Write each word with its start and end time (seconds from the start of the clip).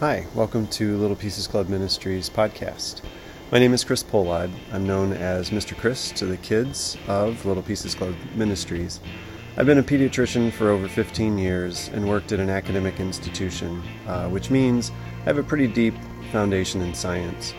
Hi, 0.00 0.26
welcome 0.34 0.66
to 0.68 0.96
Little 0.96 1.14
Pieces 1.14 1.46
Club 1.46 1.68
Ministries 1.68 2.28
podcast. 2.28 3.00
My 3.52 3.60
name 3.60 3.72
is 3.72 3.84
Chris 3.84 4.02
Polad. 4.02 4.50
I'm 4.72 4.84
known 4.84 5.12
as 5.12 5.50
Mr. 5.50 5.76
Chris 5.76 6.10
to 6.12 6.26
the 6.26 6.36
kids 6.36 6.98
of 7.06 7.46
Little 7.46 7.62
Pieces 7.62 7.94
Club 7.94 8.16
Ministries. 8.34 8.98
I've 9.56 9.66
been 9.66 9.78
a 9.78 9.84
pediatrician 9.84 10.50
for 10.50 10.70
over 10.70 10.88
15 10.88 11.38
years 11.38 11.90
and 11.94 12.08
worked 12.08 12.32
at 12.32 12.40
an 12.40 12.50
academic 12.50 12.98
institution, 12.98 13.84
uh, 14.08 14.28
which 14.28 14.50
means 14.50 14.90
I 15.20 15.24
have 15.26 15.38
a 15.38 15.44
pretty 15.44 15.68
deep 15.68 15.94
foundation 16.32 16.80
in 16.80 16.92
science. 16.92 17.54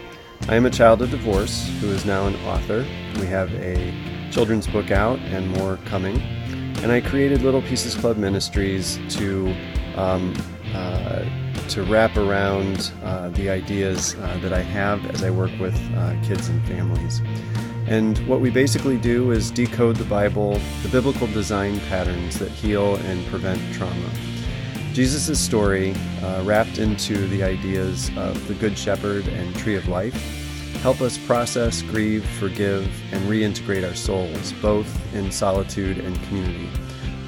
I 0.49 0.55
am 0.55 0.65
a 0.65 0.69
child 0.69 1.01
of 1.01 1.11
divorce 1.11 1.71
who 1.79 1.87
is 1.87 2.03
now 2.03 2.27
an 2.27 2.35
author. 2.47 2.85
We 3.17 3.27
have 3.27 3.49
a 3.53 4.29
children's 4.29 4.67
book 4.67 4.91
out 4.91 5.19
and 5.19 5.49
more 5.51 5.77
coming. 5.85 6.19
And 6.83 6.91
I 6.91 6.99
created 6.99 7.43
Little 7.43 7.61
Pieces 7.61 7.95
Club 7.95 8.17
Ministries 8.17 8.99
to 9.15 9.55
um, 9.95 10.33
to 11.75 11.83
wrap 11.83 12.15
around 12.15 12.93
uh, 13.03 13.27
the 13.31 13.49
ideas 13.49 14.15
uh, 14.15 14.39
that 14.41 14.53
I 14.53 14.61
have 14.61 15.05
as 15.07 15.25
I 15.25 15.29
work 15.29 15.51
with 15.59 15.75
uh, 15.97 16.15
kids 16.23 16.47
and 16.47 16.65
families. 16.65 17.21
And 17.85 18.17
what 18.29 18.39
we 18.39 18.49
basically 18.49 18.97
do 18.97 19.31
is 19.31 19.51
decode 19.51 19.97
the 19.97 20.05
Bible, 20.05 20.53
the 20.83 20.89
biblical 20.89 21.27
design 21.27 21.81
patterns 21.81 22.39
that 22.39 22.49
heal 22.49 22.95
and 22.95 23.27
prevent 23.27 23.59
trauma. 23.73 24.09
Jesus' 24.93 25.37
story, 25.37 25.93
uh, 26.23 26.43
wrapped 26.45 26.77
into 26.77 27.27
the 27.27 27.43
ideas 27.43 28.09
of 28.15 28.47
the 28.47 28.53
Good 28.53 28.77
Shepherd 28.77 29.27
and 29.27 29.53
Tree 29.57 29.75
of 29.75 29.89
Life, 29.89 30.15
help 30.81 31.01
us 31.01 31.17
process, 31.17 31.81
grieve, 31.81 32.25
forgive, 32.39 32.89
and 33.11 33.21
reintegrate 33.29 33.85
our 33.85 33.95
souls, 33.95 34.53
both 34.61 35.13
in 35.13 35.29
solitude 35.29 35.97
and 35.97 36.15
community, 36.23 36.69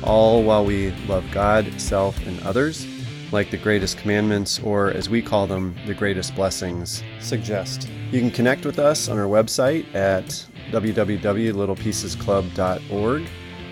all 0.04 0.42
while 0.42 0.64
we 0.64 0.92
love 1.06 1.26
God, 1.34 1.82
self, 1.82 2.18
and 2.26 2.40
others 2.44 2.88
like 3.31 3.49
the 3.52 3.58
greatest 3.58 3.98
commandments, 3.98 4.59
or 4.59 4.91
as 4.91 5.09
we 5.09 5.22
call 5.22 5.48
them, 5.48 5.73
the 5.86 5.94
greatest 5.94 6.36
blessings, 6.36 7.02
suggest. 7.20 7.88
You 8.11 8.19
can 8.19 8.31
connect 8.31 8.66
with 8.66 8.80
us 8.80 9.08
on 9.09 9.17
our 9.17 9.28
website 9.28 9.86
at 9.94 10.45
www.littlepiecesclub.org, 10.72 13.28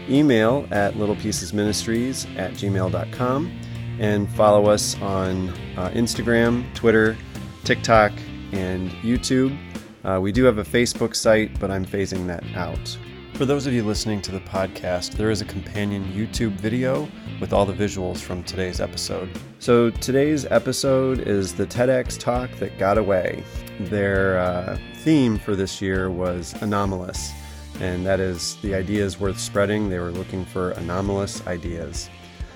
email 0.09 0.67
at 0.71 0.93
littlepiecesministries 0.95 2.37
at 2.37 2.51
gmail.com, 2.53 3.59
and 3.99 4.29
follow 4.31 4.69
us 4.69 4.99
on 5.01 5.49
uh, 5.77 5.89
Instagram, 5.93 6.65
Twitter, 6.73 7.15
TikTok, 7.63 8.11
and 8.51 8.91
YouTube. 8.91 9.57
Uh, 10.03 10.19
we 10.21 10.31
do 10.31 10.43
have 10.43 10.59
a 10.59 10.63
Facebook 10.63 11.15
site, 11.15 11.59
but 11.59 11.71
I'm 11.71 11.85
phasing 11.85 12.27
that 12.27 12.43
out. 12.55 12.97
For 13.35 13.45
those 13.45 13.67
of 13.67 13.73
you 13.73 13.83
listening 13.83 14.21
to 14.21 14.31
the 14.31 14.39
podcast, 14.39 15.15
there 15.15 15.29
is 15.29 15.41
a 15.41 15.45
companion 15.45 16.05
YouTube 16.13 16.53
video 16.53 17.05
with 17.41 17.51
all 17.51 17.65
the 17.65 17.73
visuals 17.73 18.19
from 18.19 18.43
today's 18.43 18.79
episode. 18.79 19.29
So, 19.59 19.89
today's 19.89 20.45
episode 20.45 21.19
is 21.19 21.53
the 21.53 21.65
TEDx 21.67 22.17
talk 22.17 22.49
that 22.59 22.77
got 22.77 22.97
away. 22.97 23.43
Their 23.77 24.39
uh, 24.39 24.77
theme 24.99 25.37
for 25.37 25.53
this 25.53 25.81
year 25.81 26.09
was 26.09 26.53
anomalous, 26.61 27.33
and 27.81 28.05
that 28.05 28.21
is 28.21 28.55
the 28.61 28.73
ideas 28.73 29.19
worth 29.19 29.37
spreading. 29.37 29.89
They 29.89 29.99
were 29.99 30.11
looking 30.11 30.45
for 30.45 30.71
anomalous 30.71 31.45
ideas. 31.45 32.09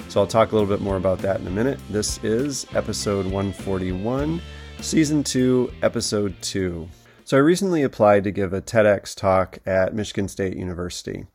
So, 0.08 0.22
I'll 0.22 0.28
talk 0.28 0.54
a 0.54 0.56
little 0.56 0.70
bit 0.70 0.80
more 0.80 0.96
about 0.96 1.20
that 1.20 1.42
in 1.42 1.48
a 1.48 1.52
minute. 1.52 1.82
This 1.90 2.24
is 2.24 2.66
episode 2.74 3.26
141, 3.26 4.42
season 4.80 5.26
2, 5.26 5.74
episode 5.82 6.42
2. 6.42 6.88
So, 7.30 7.38
I 7.38 7.42
recently 7.42 7.84
applied 7.84 8.24
to 8.24 8.32
give 8.32 8.54
a 8.54 8.60
TEDx 8.60 9.16
talk 9.16 9.60
at 9.64 9.94
Michigan 9.94 10.28
State 10.28 10.58
University. 10.58 11.28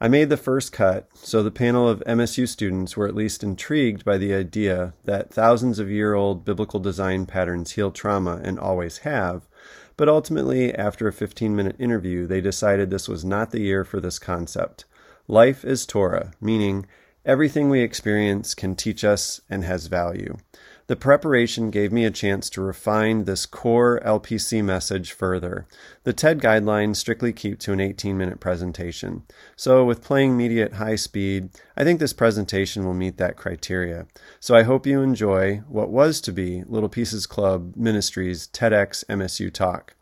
I 0.00 0.08
made 0.08 0.30
the 0.30 0.38
first 0.38 0.72
cut, 0.72 1.10
so 1.12 1.42
the 1.42 1.50
panel 1.50 1.86
of 1.86 2.02
MSU 2.06 2.48
students 2.48 2.96
were 2.96 3.06
at 3.06 3.14
least 3.14 3.42
intrigued 3.42 4.02
by 4.02 4.16
the 4.16 4.32
idea 4.32 4.94
that 5.04 5.30
thousands 5.30 5.78
of 5.78 5.90
year 5.90 6.14
old 6.14 6.46
biblical 6.46 6.80
design 6.80 7.26
patterns 7.26 7.72
heal 7.72 7.90
trauma 7.90 8.40
and 8.42 8.58
always 8.58 9.00
have, 9.00 9.46
but 9.98 10.08
ultimately, 10.08 10.74
after 10.74 11.06
a 11.06 11.12
15 11.12 11.54
minute 11.54 11.76
interview, 11.78 12.26
they 12.26 12.40
decided 12.40 12.88
this 12.88 13.06
was 13.06 13.22
not 13.22 13.50
the 13.50 13.60
year 13.60 13.84
for 13.84 14.00
this 14.00 14.18
concept. 14.18 14.86
Life 15.28 15.66
is 15.66 15.84
Torah, 15.84 16.32
meaning 16.40 16.86
everything 17.24 17.68
we 17.68 17.80
experience 17.80 18.54
can 18.54 18.74
teach 18.74 19.04
us 19.04 19.40
and 19.48 19.64
has 19.64 19.86
value. 19.86 20.36
The 20.88 20.96
preparation 20.96 21.70
gave 21.70 21.92
me 21.92 22.04
a 22.04 22.10
chance 22.10 22.50
to 22.50 22.60
refine 22.60 23.24
this 23.24 23.46
core 23.46 24.00
LPC 24.04 24.62
message 24.64 25.12
further. 25.12 25.66
The 26.02 26.12
TED 26.12 26.40
guidelines 26.40 26.96
strictly 26.96 27.32
keep 27.32 27.60
to 27.60 27.72
an 27.72 27.80
18 27.80 28.18
minute 28.18 28.40
presentation. 28.40 29.22
So, 29.56 29.84
with 29.84 30.02
playing 30.02 30.36
media 30.36 30.64
at 30.66 30.74
high 30.74 30.96
speed, 30.96 31.50
I 31.76 31.84
think 31.84 32.00
this 32.00 32.12
presentation 32.12 32.84
will 32.84 32.94
meet 32.94 33.16
that 33.16 33.36
criteria. 33.36 34.06
So, 34.40 34.54
I 34.54 34.64
hope 34.64 34.86
you 34.86 35.00
enjoy 35.00 35.62
what 35.68 35.88
was 35.88 36.20
to 36.22 36.32
be 36.32 36.64
Little 36.64 36.88
Pieces 36.88 37.26
Club 37.26 37.74
Ministries 37.76 38.48
TEDx 38.48 39.04
MSU 39.06 39.52
Talk. 39.52 39.94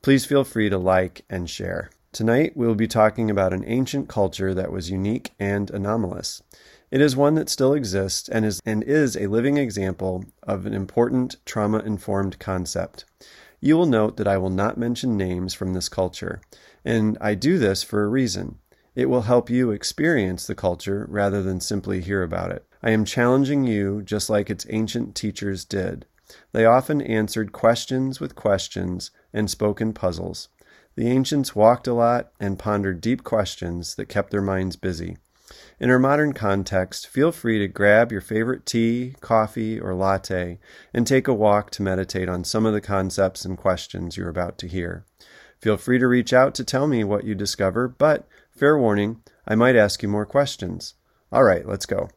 Please 0.00 0.24
feel 0.24 0.44
free 0.44 0.70
to 0.70 0.78
like 0.78 1.24
and 1.28 1.50
share. 1.50 1.90
Tonight, 2.10 2.56
we 2.56 2.66
will 2.66 2.74
be 2.74 2.88
talking 2.88 3.30
about 3.30 3.52
an 3.52 3.64
ancient 3.66 4.08
culture 4.08 4.54
that 4.54 4.72
was 4.72 4.90
unique 4.90 5.32
and 5.38 5.70
anomalous. 5.70 6.42
It 6.90 7.02
is 7.02 7.14
one 7.14 7.34
that 7.34 7.50
still 7.50 7.74
exists 7.74 8.30
and 8.30 8.46
is, 8.46 8.62
and 8.64 8.82
is 8.82 9.14
a 9.14 9.26
living 9.26 9.58
example 9.58 10.24
of 10.42 10.64
an 10.64 10.72
important 10.72 11.36
trauma 11.44 11.80
informed 11.80 12.38
concept. 12.38 13.04
You 13.60 13.76
will 13.76 13.86
note 13.86 14.16
that 14.16 14.26
I 14.26 14.38
will 14.38 14.48
not 14.48 14.78
mention 14.78 15.18
names 15.18 15.52
from 15.52 15.74
this 15.74 15.90
culture, 15.90 16.40
and 16.82 17.18
I 17.20 17.34
do 17.34 17.58
this 17.58 17.82
for 17.82 18.02
a 18.02 18.08
reason. 18.08 18.58
It 18.94 19.10
will 19.10 19.22
help 19.22 19.50
you 19.50 19.70
experience 19.70 20.46
the 20.46 20.54
culture 20.54 21.06
rather 21.10 21.42
than 21.42 21.60
simply 21.60 22.00
hear 22.00 22.22
about 22.22 22.52
it. 22.52 22.64
I 22.82 22.90
am 22.90 23.04
challenging 23.04 23.64
you 23.64 24.00
just 24.00 24.30
like 24.30 24.48
its 24.48 24.66
ancient 24.70 25.14
teachers 25.14 25.66
did. 25.66 26.06
They 26.52 26.64
often 26.64 27.02
answered 27.02 27.52
questions 27.52 28.18
with 28.18 28.34
questions 28.34 29.10
and 29.32 29.50
spoke 29.50 29.82
in 29.82 29.92
puzzles. 29.92 30.48
The 30.98 31.06
ancients 31.06 31.54
walked 31.54 31.86
a 31.86 31.94
lot 31.94 32.32
and 32.40 32.58
pondered 32.58 33.00
deep 33.00 33.22
questions 33.22 33.94
that 33.94 34.08
kept 34.08 34.32
their 34.32 34.42
minds 34.42 34.74
busy. 34.74 35.16
In 35.78 35.90
our 35.90 35.98
modern 36.00 36.32
context, 36.32 37.06
feel 37.06 37.30
free 37.30 37.60
to 37.60 37.68
grab 37.68 38.10
your 38.10 38.20
favorite 38.20 38.66
tea, 38.66 39.14
coffee, 39.20 39.78
or 39.78 39.94
latte 39.94 40.58
and 40.92 41.06
take 41.06 41.28
a 41.28 41.32
walk 41.32 41.70
to 41.70 41.84
meditate 41.84 42.28
on 42.28 42.42
some 42.42 42.66
of 42.66 42.72
the 42.72 42.80
concepts 42.80 43.44
and 43.44 43.56
questions 43.56 44.16
you're 44.16 44.28
about 44.28 44.58
to 44.58 44.66
hear. 44.66 45.04
Feel 45.60 45.76
free 45.76 46.00
to 46.00 46.08
reach 46.08 46.32
out 46.32 46.52
to 46.56 46.64
tell 46.64 46.88
me 46.88 47.04
what 47.04 47.22
you 47.22 47.36
discover, 47.36 47.86
but 47.86 48.26
fair 48.50 48.76
warning, 48.76 49.22
I 49.46 49.54
might 49.54 49.76
ask 49.76 50.02
you 50.02 50.08
more 50.08 50.26
questions. 50.26 50.94
All 51.30 51.44
right, 51.44 51.64
let's 51.64 51.86
go. 51.86 52.08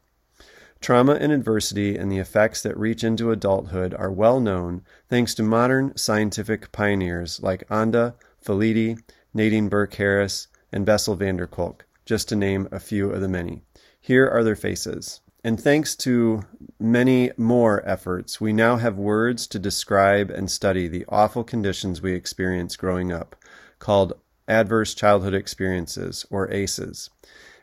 Trauma 0.79 1.13
and 1.13 1.31
adversity 1.31 1.95
and 1.95 2.11
the 2.11 2.17
effects 2.17 2.63
that 2.63 2.75
reach 2.75 3.03
into 3.03 3.29
adulthood 3.29 3.93
are 3.93 4.11
well 4.11 4.39
known 4.39 4.81
thanks 5.07 5.35
to 5.35 5.43
modern 5.43 5.95
scientific 5.95 6.71
pioneers 6.71 7.39
like 7.43 7.63
Anda, 7.69 8.15
Felitti, 8.43 9.01
Nadine 9.33 9.69
Burke 9.69 9.93
Harris, 9.95 10.47
and 10.71 10.85
Bessel 10.85 11.15
van 11.15 11.37
der 11.37 11.47
Kolk 11.47 11.85
just 12.05 12.27
to 12.29 12.35
name 12.35 12.67
a 12.71 12.79
few 12.79 13.09
of 13.09 13.21
the 13.21 13.27
many. 13.27 13.63
Here 13.99 14.27
are 14.27 14.43
their 14.43 14.55
faces. 14.55 15.21
And 15.43 15.59
thanks 15.59 15.95
to 15.97 16.43
many 16.79 17.31
more 17.37 17.87
efforts, 17.87 18.41
we 18.41 18.53
now 18.53 18.75
have 18.77 18.97
words 18.97 19.47
to 19.47 19.59
describe 19.59 20.29
and 20.29 20.51
study 20.51 20.87
the 20.87 21.05
awful 21.09 21.43
conditions 21.43 22.01
we 22.01 22.13
experience 22.13 22.75
growing 22.75 23.11
up, 23.11 23.35
called 23.79 24.13
adverse 24.47 24.93
childhood 24.93 25.33
experiences, 25.33 26.25
or 26.29 26.51
ACEs. 26.51 27.09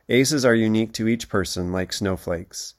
ACEs 0.09 0.45
are 0.45 0.55
unique 0.55 0.93
to 0.95 1.09
each 1.09 1.29
person, 1.29 1.71
like 1.71 1.93
snowflakes. 1.93 2.75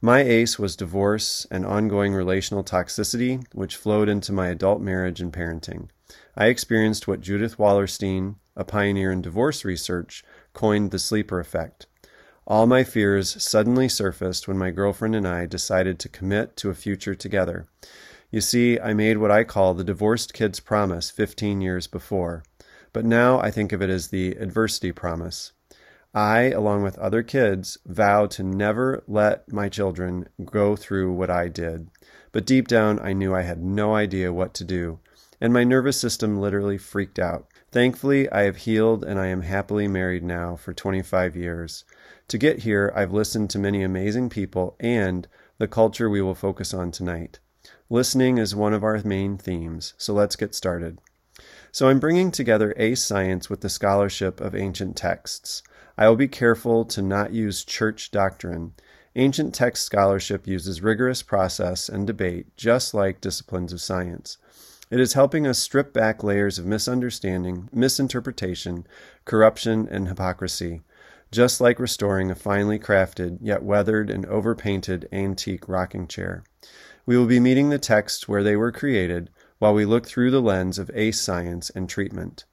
My 0.00 0.20
ACE 0.20 0.58
was 0.58 0.76
divorce 0.76 1.46
and 1.50 1.64
ongoing 1.64 2.12
relational 2.12 2.62
toxicity, 2.62 3.44
which 3.54 3.76
flowed 3.76 4.08
into 4.08 4.32
my 4.32 4.48
adult 4.48 4.82
marriage 4.82 5.20
and 5.20 5.32
parenting. 5.32 5.88
I 6.36 6.46
experienced 6.46 7.06
what 7.06 7.20
Judith 7.20 7.58
Wallerstein, 7.58 8.36
a 8.56 8.64
pioneer 8.64 9.12
in 9.12 9.22
divorce 9.22 9.64
research, 9.64 10.24
coined 10.52 10.90
the 10.90 10.98
sleeper 10.98 11.38
effect. 11.38 11.86
All 12.46 12.66
my 12.66 12.84
fears 12.84 13.42
suddenly 13.42 13.88
surfaced 13.88 14.46
when 14.46 14.58
my 14.58 14.70
girlfriend 14.70 15.14
and 15.14 15.26
I 15.26 15.46
decided 15.46 15.98
to 16.00 16.08
commit 16.08 16.56
to 16.58 16.70
a 16.70 16.74
future 16.74 17.14
together. 17.14 17.66
You 18.30 18.40
see, 18.40 18.80
I 18.80 18.94
made 18.94 19.18
what 19.18 19.30
I 19.30 19.44
call 19.44 19.74
the 19.74 19.84
divorced 19.84 20.34
kid's 20.34 20.60
promise 20.60 21.10
15 21.10 21.60
years 21.60 21.86
before, 21.86 22.42
but 22.92 23.04
now 23.04 23.38
I 23.38 23.50
think 23.50 23.72
of 23.72 23.80
it 23.80 23.88
as 23.88 24.08
the 24.08 24.32
adversity 24.32 24.92
promise. 24.92 25.52
I, 26.12 26.50
along 26.50 26.82
with 26.82 26.98
other 26.98 27.22
kids, 27.22 27.78
vow 27.86 28.26
to 28.26 28.42
never 28.42 29.02
let 29.08 29.50
my 29.52 29.68
children 29.68 30.28
go 30.44 30.76
through 30.76 31.12
what 31.12 31.30
I 31.30 31.48
did. 31.48 31.90
But 32.30 32.46
deep 32.46 32.68
down, 32.68 33.00
I 33.00 33.12
knew 33.12 33.34
I 33.34 33.42
had 33.42 33.62
no 33.62 33.94
idea 33.94 34.32
what 34.32 34.52
to 34.54 34.64
do, 34.64 35.00
and 35.44 35.52
my 35.52 35.62
nervous 35.62 36.00
system 36.00 36.40
literally 36.40 36.78
freaked 36.78 37.18
out. 37.18 37.46
Thankfully, 37.70 38.32
I 38.32 38.44
have 38.44 38.56
healed 38.56 39.04
and 39.04 39.20
I 39.20 39.26
am 39.26 39.42
happily 39.42 39.86
married 39.86 40.22
now 40.22 40.56
for 40.56 40.72
25 40.72 41.36
years. 41.36 41.84
To 42.28 42.38
get 42.38 42.60
here, 42.60 42.90
I've 42.96 43.12
listened 43.12 43.50
to 43.50 43.58
many 43.58 43.82
amazing 43.82 44.30
people 44.30 44.74
and 44.80 45.28
the 45.58 45.68
culture 45.68 46.08
we 46.08 46.22
will 46.22 46.34
focus 46.34 46.72
on 46.72 46.90
tonight. 46.90 47.40
Listening 47.90 48.38
is 48.38 48.56
one 48.56 48.72
of 48.72 48.82
our 48.82 48.98
main 49.04 49.36
themes, 49.36 49.92
so 49.98 50.14
let's 50.14 50.34
get 50.34 50.54
started. 50.54 50.98
So, 51.70 51.90
I'm 51.90 52.00
bringing 52.00 52.30
together 52.30 52.72
ACE 52.78 53.04
science 53.04 53.50
with 53.50 53.60
the 53.60 53.68
scholarship 53.68 54.40
of 54.40 54.54
ancient 54.54 54.96
texts. 54.96 55.62
I 55.98 56.08
will 56.08 56.16
be 56.16 56.26
careful 56.26 56.86
to 56.86 57.02
not 57.02 57.34
use 57.34 57.66
church 57.66 58.10
doctrine. 58.10 58.72
Ancient 59.14 59.54
text 59.54 59.84
scholarship 59.84 60.46
uses 60.46 60.80
rigorous 60.80 61.22
process 61.22 61.90
and 61.90 62.06
debate, 62.06 62.56
just 62.56 62.94
like 62.94 63.20
disciplines 63.20 63.74
of 63.74 63.82
science. 63.82 64.38
It 64.94 65.00
is 65.00 65.14
helping 65.14 65.44
us 65.44 65.58
strip 65.58 65.92
back 65.92 66.22
layers 66.22 66.56
of 66.56 66.66
misunderstanding, 66.66 67.68
misinterpretation, 67.72 68.86
corruption, 69.24 69.88
and 69.90 70.06
hypocrisy, 70.06 70.82
just 71.32 71.60
like 71.60 71.80
restoring 71.80 72.30
a 72.30 72.36
finely 72.36 72.78
crafted, 72.78 73.38
yet 73.40 73.64
weathered 73.64 74.08
and 74.08 74.24
overpainted 74.26 75.08
antique 75.10 75.68
rocking 75.68 76.06
chair. 76.06 76.44
We 77.06 77.18
will 77.18 77.26
be 77.26 77.40
meeting 77.40 77.70
the 77.70 77.78
texts 77.80 78.28
where 78.28 78.44
they 78.44 78.54
were 78.54 78.70
created 78.70 79.30
while 79.58 79.74
we 79.74 79.84
look 79.84 80.06
through 80.06 80.30
the 80.30 80.40
lens 80.40 80.78
of 80.78 80.92
ACE 80.94 81.20
science 81.20 81.70
and 81.70 81.88
treatment. 81.88 82.44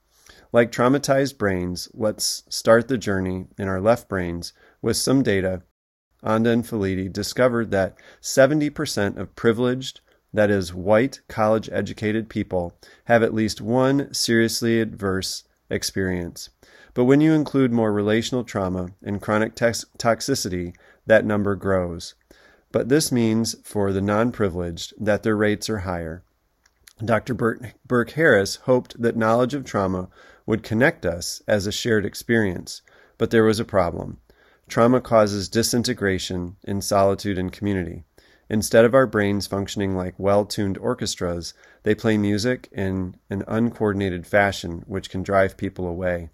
Like 0.52 0.72
traumatized 0.72 1.38
brains, 1.38 1.90
let's 1.94 2.42
start 2.50 2.88
the 2.88 2.98
journey 2.98 3.46
in 3.60 3.68
our 3.68 3.80
left 3.80 4.10
brains 4.10 4.52
with 4.82 4.98
some 4.98 5.22
data. 5.22 5.62
Anda 6.24 6.50
and 6.50 6.66
Felitti 6.66 7.08
discovered 7.08 7.70
that 7.70 8.00
70% 8.20 9.18
of 9.18 9.36
privileged, 9.36 10.02
that 10.34 10.50
is, 10.50 10.74
white, 10.74 11.22
college 11.28 11.70
educated 11.72 12.30
people 12.30 12.78
have 13.06 13.24
at 13.24 13.34
least 13.34 13.62
one 13.62 14.14
seriously 14.14 14.80
adverse 14.80 15.44
experience. 15.70 16.50
But 16.94 17.06
when 17.06 17.22
you 17.22 17.34
include 17.34 17.72
more 17.72 17.94
relational 17.94 18.44
trauma 18.44 18.90
and 19.04 19.22
chronic 19.22 19.56
tox- 19.56 19.86
toxicity, 19.98 20.76
that 21.06 21.26
number 21.26 21.56
grows. 21.56 22.16
But 22.72 22.90
this 22.90 23.12
means 23.12 23.56
for 23.64 23.92
the 23.92 24.02
non 24.02 24.32
privileged 24.32 24.94
that 25.00 25.24
their 25.24 25.36
rates 25.36 25.70
are 25.70 25.80
higher. 25.80 26.24
Dr. 27.04 27.34
Burke 27.34 28.12
Harris 28.12 28.58
hoped 28.58 29.02
that 29.02 29.18
knowledge 29.18 29.54
of 29.54 29.66
trauma 29.66 30.10
would 30.46 30.64
connect 30.64 31.06
us 31.06 31.42
as 31.48 31.66
a 31.66 31.72
shared 31.72 32.06
experience, 32.06 32.82
but 33.18 33.32
there 33.32 33.44
was 33.44 33.60
a 33.60 33.66
problem. 33.66 34.20
Trauma 34.68 35.02
causes 35.02 35.50
disintegration 35.50 36.56
in 36.64 36.82
solitude 36.82 37.38
and 37.38 37.52
community. 37.52 38.06
Instead 38.52 38.84
of 38.84 38.94
our 38.94 39.08
brains 39.08 39.48
functioning 39.48 39.96
like 39.96 40.14
well 40.18 40.44
tuned 40.46 40.78
orchestras, 40.78 41.54
they 41.84 41.96
play 41.96 42.18
music 42.18 42.68
in 42.74 43.16
an 43.30 43.46
uncoordinated 43.48 44.28
fashion, 44.28 44.84
which 44.88 45.10
can 45.10 45.24
drive 45.24 45.56
people 45.56 45.88
away. 45.88 46.30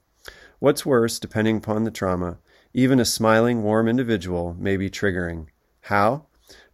What's 0.57 0.83
worse, 0.83 1.19
depending 1.19 1.57
upon 1.57 1.83
the 1.83 1.91
trauma, 1.91 2.39
even 2.73 2.99
a 2.99 3.05
smiling, 3.05 3.61
warm 3.61 3.87
individual 3.87 4.55
may 4.57 4.77
be 4.77 4.89
triggering. 4.89 5.49
How? 5.81 6.25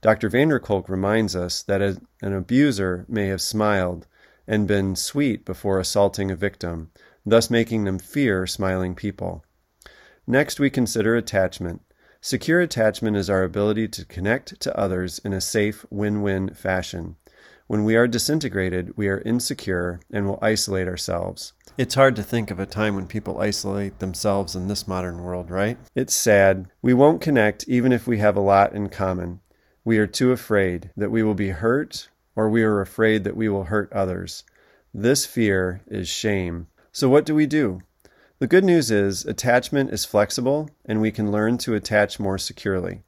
Dr. 0.02 0.30
van 0.30 0.48
der 0.48 0.60
Kolk 0.60 0.88
reminds 0.88 1.36
us 1.36 1.62
that 1.64 1.82
an 1.82 2.34
abuser 2.34 3.06
may 3.10 3.28
have 3.28 3.42
smiled 3.42 4.08
and 4.48 4.66
been 4.66 4.96
sweet 4.96 5.44
before 5.44 5.78
assaulting 5.78 6.32
a 6.32 6.38
victim, 6.38 6.90
thus 7.26 7.50
making 7.50 7.84
them 7.84 8.00
fear 8.00 8.48
smiling 8.48 8.96
people. 8.96 9.44
Next, 10.26 10.58
we 10.58 10.70
consider 10.70 11.18
attachment. 11.18 11.82
Secure 12.26 12.62
attachment 12.62 13.18
is 13.18 13.30
our 13.30 13.44
ability 13.44 13.86
to 13.86 14.06
connect 14.06 14.58
to 14.62 14.80
others 14.80 15.20
in 15.26 15.34
a 15.34 15.42
safe, 15.42 15.86
win 15.90 16.22
win 16.22 16.54
fashion. 16.54 17.18
When 17.68 17.84
we 17.84 17.98
are 17.98 18.08
disintegrated, 18.08 18.96
we 18.96 19.10
are 19.10 19.20
insecure 19.26 20.00
and 20.10 20.26
will 20.26 20.40
isolate 20.42 20.88
ourselves. 20.88 21.52
It's 21.78 21.96
hard 21.96 22.16
to 22.16 22.24
think 22.24 22.50
of 22.50 22.62
a 22.62 22.66
time 22.66 22.96
when 22.96 23.08
people 23.08 23.42
isolate 23.42 24.00
themselves 24.00 24.56
in 24.56 24.70
this 24.70 24.88
modern 24.88 25.22
world, 25.22 25.52
right? 25.52 25.78
It's 25.96 26.16
sad. 26.16 26.70
We 26.82 26.94
won't 26.94 27.20
connect 27.20 27.68
even 27.68 27.92
if 27.92 28.08
we 28.08 28.20
have 28.20 28.38
a 28.38 28.40
lot 28.40 28.72
in 28.72 28.88
common. 28.88 29.42
We 29.84 29.98
are 29.98 30.08
too 30.08 30.32
afraid 30.32 30.92
that 30.96 31.12
we 31.12 31.24
will 31.24 31.34
be 31.34 31.50
hurt, 31.50 32.08
or 32.38 32.50
we 32.50 32.64
are 32.64 32.80
afraid 32.80 33.26
that 33.26 33.36
we 33.36 33.50
will 33.50 33.66
hurt 33.66 33.92
others. 33.92 34.46
This 34.94 35.26
fear 35.26 35.82
is 35.88 36.08
shame. 36.08 36.68
So, 36.94 37.10
what 37.10 37.26
do 37.26 37.36
we 37.36 37.48
do? 37.48 37.82
The 38.40 38.48
good 38.48 38.64
news 38.64 38.90
is 38.90 39.26
attachment 39.26 39.92
is 39.92 40.06
flexible 40.06 40.70
and 40.86 41.00
we 41.00 41.12
can 41.12 41.32
learn 41.32 41.58
to 41.60 41.76
attach 41.76 42.20
more 42.20 42.38
securely. 42.38 43.04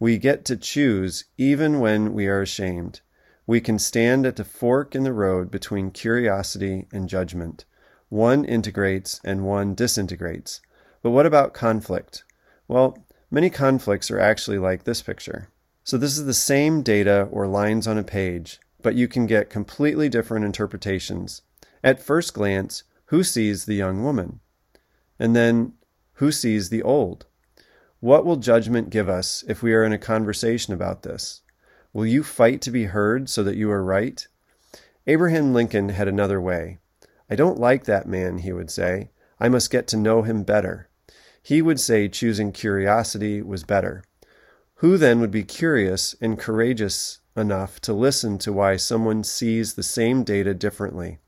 We 0.00 0.18
get 0.18 0.44
to 0.46 0.56
choose 0.56 1.24
even 1.38 1.78
when 1.78 2.12
we 2.12 2.26
are 2.26 2.42
ashamed. 2.42 3.00
We 3.46 3.60
can 3.60 3.78
stand 3.78 4.26
at 4.26 4.36
the 4.36 4.44
fork 4.44 4.94
in 4.94 5.04
the 5.04 5.12
road 5.12 5.50
between 5.50 5.90
curiosity 5.92 6.86
and 6.92 7.08
judgment. 7.08 7.64
One 8.08 8.44
integrates 8.44 9.20
and 9.24 9.44
one 9.44 9.74
disintegrates. 9.74 10.60
But 11.02 11.10
what 11.10 11.26
about 11.26 11.54
conflict? 11.54 12.24
Well, 12.66 12.98
many 13.30 13.50
conflicts 13.50 14.10
are 14.10 14.20
actually 14.20 14.58
like 14.58 14.84
this 14.84 15.02
picture. 15.02 15.48
So 15.84 15.96
this 15.96 16.18
is 16.18 16.24
the 16.24 16.34
same 16.34 16.82
data 16.82 17.28
or 17.30 17.46
lines 17.46 17.86
on 17.86 17.96
a 17.96 18.02
page, 18.02 18.58
but 18.82 18.96
you 18.96 19.06
can 19.06 19.26
get 19.26 19.50
completely 19.50 20.08
different 20.08 20.44
interpretations. 20.44 21.42
At 21.82 22.02
first 22.02 22.34
glance, 22.34 22.82
who 23.06 23.22
sees 23.22 23.66
the 23.66 23.74
young 23.74 24.02
woman? 24.02 24.40
And 25.18 25.34
then, 25.34 25.74
who 26.14 26.32
sees 26.32 26.68
the 26.68 26.82
old? 26.82 27.26
What 28.00 28.24
will 28.24 28.36
judgment 28.36 28.90
give 28.90 29.08
us 29.08 29.44
if 29.48 29.62
we 29.62 29.72
are 29.72 29.84
in 29.84 29.92
a 29.92 29.98
conversation 29.98 30.74
about 30.74 31.02
this? 31.02 31.42
Will 31.92 32.06
you 32.06 32.22
fight 32.22 32.60
to 32.62 32.70
be 32.70 32.84
heard 32.84 33.28
so 33.28 33.42
that 33.42 33.56
you 33.56 33.70
are 33.70 33.82
right? 33.82 34.26
Abraham 35.06 35.52
Lincoln 35.54 35.90
had 35.90 36.08
another 36.08 36.40
way. 36.40 36.78
I 37.30 37.36
don't 37.36 37.58
like 37.58 37.84
that 37.84 38.06
man, 38.06 38.38
he 38.38 38.52
would 38.52 38.70
say. 38.70 39.10
I 39.40 39.48
must 39.48 39.70
get 39.70 39.86
to 39.88 39.96
know 39.96 40.22
him 40.22 40.42
better. 40.42 40.88
He 41.42 41.62
would 41.62 41.78
say 41.78 42.08
choosing 42.08 42.52
curiosity 42.52 43.42
was 43.42 43.64
better. 43.64 44.02
Who 44.76 44.96
then 44.96 45.20
would 45.20 45.30
be 45.30 45.44
curious 45.44 46.14
and 46.20 46.38
courageous 46.38 47.20
enough 47.36 47.80
to 47.80 47.92
listen 47.92 48.38
to 48.38 48.52
why 48.52 48.76
someone 48.76 49.24
sees 49.24 49.74
the 49.74 49.82
same 49.82 50.24
data 50.24 50.54
differently? 50.54 51.18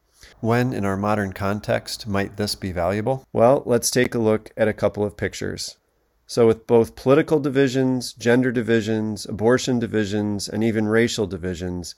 When, 0.41 0.73
in 0.73 0.85
our 0.85 0.97
modern 0.97 1.33
context, 1.33 2.07
might 2.07 2.37
this 2.37 2.55
be 2.55 2.71
valuable? 2.71 3.25
Well, 3.33 3.63
let's 3.65 3.91
take 3.91 4.15
a 4.15 4.19
look 4.19 4.51
at 4.57 4.69
a 4.69 4.75
couple 4.75 5.03
of 5.03 5.17
pictures. 5.17 5.79
So, 6.27 6.47
with 6.47 6.67
both 6.67 6.97
political 6.97 7.39
divisions, 7.39 8.13
gender 8.13 8.53
divisions, 8.53 9.27
abortion 9.27 9.79
divisions, 9.79 10.49
and 10.49 10.63
even 10.65 10.89
racial 10.89 11.27
divisions, 11.27 11.95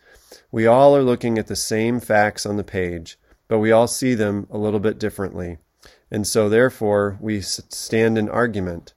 we 0.53 0.67
all 0.67 0.95
are 0.95 1.03
looking 1.03 1.39
at 1.39 1.47
the 1.47 1.57
same 1.57 1.99
facts 1.99 2.45
on 2.45 2.57
the 2.57 2.65
page, 2.65 3.19
but 3.49 3.59
we 3.59 3.73
all 3.73 3.89
see 3.89 4.15
them 4.15 4.47
a 4.51 4.59
little 4.59 4.81
bit 4.81 4.99
differently. 4.99 5.59
And 6.11 6.27
so, 6.27 6.49
therefore, 6.49 7.19
we 7.21 7.41
stand 7.41 8.19
in 8.19 8.29
argument. 8.29 8.95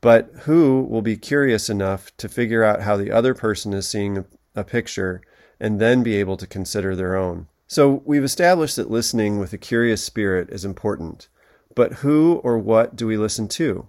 But 0.00 0.30
who 0.42 0.82
will 0.82 1.02
be 1.02 1.16
curious 1.16 1.68
enough 1.68 2.16
to 2.18 2.28
figure 2.28 2.62
out 2.62 2.82
how 2.82 2.96
the 2.96 3.10
other 3.10 3.34
person 3.34 3.72
is 3.72 3.88
seeing 3.88 4.24
a, 4.54 4.64
picture 4.64 5.22
and 5.58 5.80
then 5.80 6.02
be 6.02 6.16
able 6.16 6.36
to 6.36 6.46
consider 6.46 6.94
their 6.94 7.16
own? 7.16 7.48
So 7.68 8.02
we've 8.04 8.22
established 8.22 8.76
that 8.76 8.90
listening 8.90 9.40
with 9.40 9.52
a 9.52 9.58
curious 9.58 10.04
spirit 10.04 10.50
is 10.50 10.64
important. 10.64 11.28
But 11.74 11.94
who 11.94 12.40
or 12.44 12.58
what 12.58 12.94
do 12.94 13.08
we 13.08 13.16
listen 13.16 13.48
to? 13.48 13.88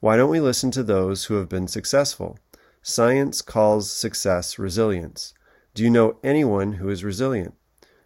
Why 0.00 0.18
don't 0.18 0.30
we 0.30 0.40
listen 0.40 0.70
to 0.72 0.82
those 0.82 1.24
who 1.24 1.36
have 1.36 1.48
been 1.48 1.66
successful? 1.66 2.38
Science 2.82 3.40
calls 3.40 3.90
success 3.90 4.58
resilience. 4.58 5.32
Do 5.72 5.82
you 5.82 5.88
know 5.88 6.18
anyone 6.22 6.74
who 6.74 6.90
is 6.90 7.02
resilient? 7.02 7.54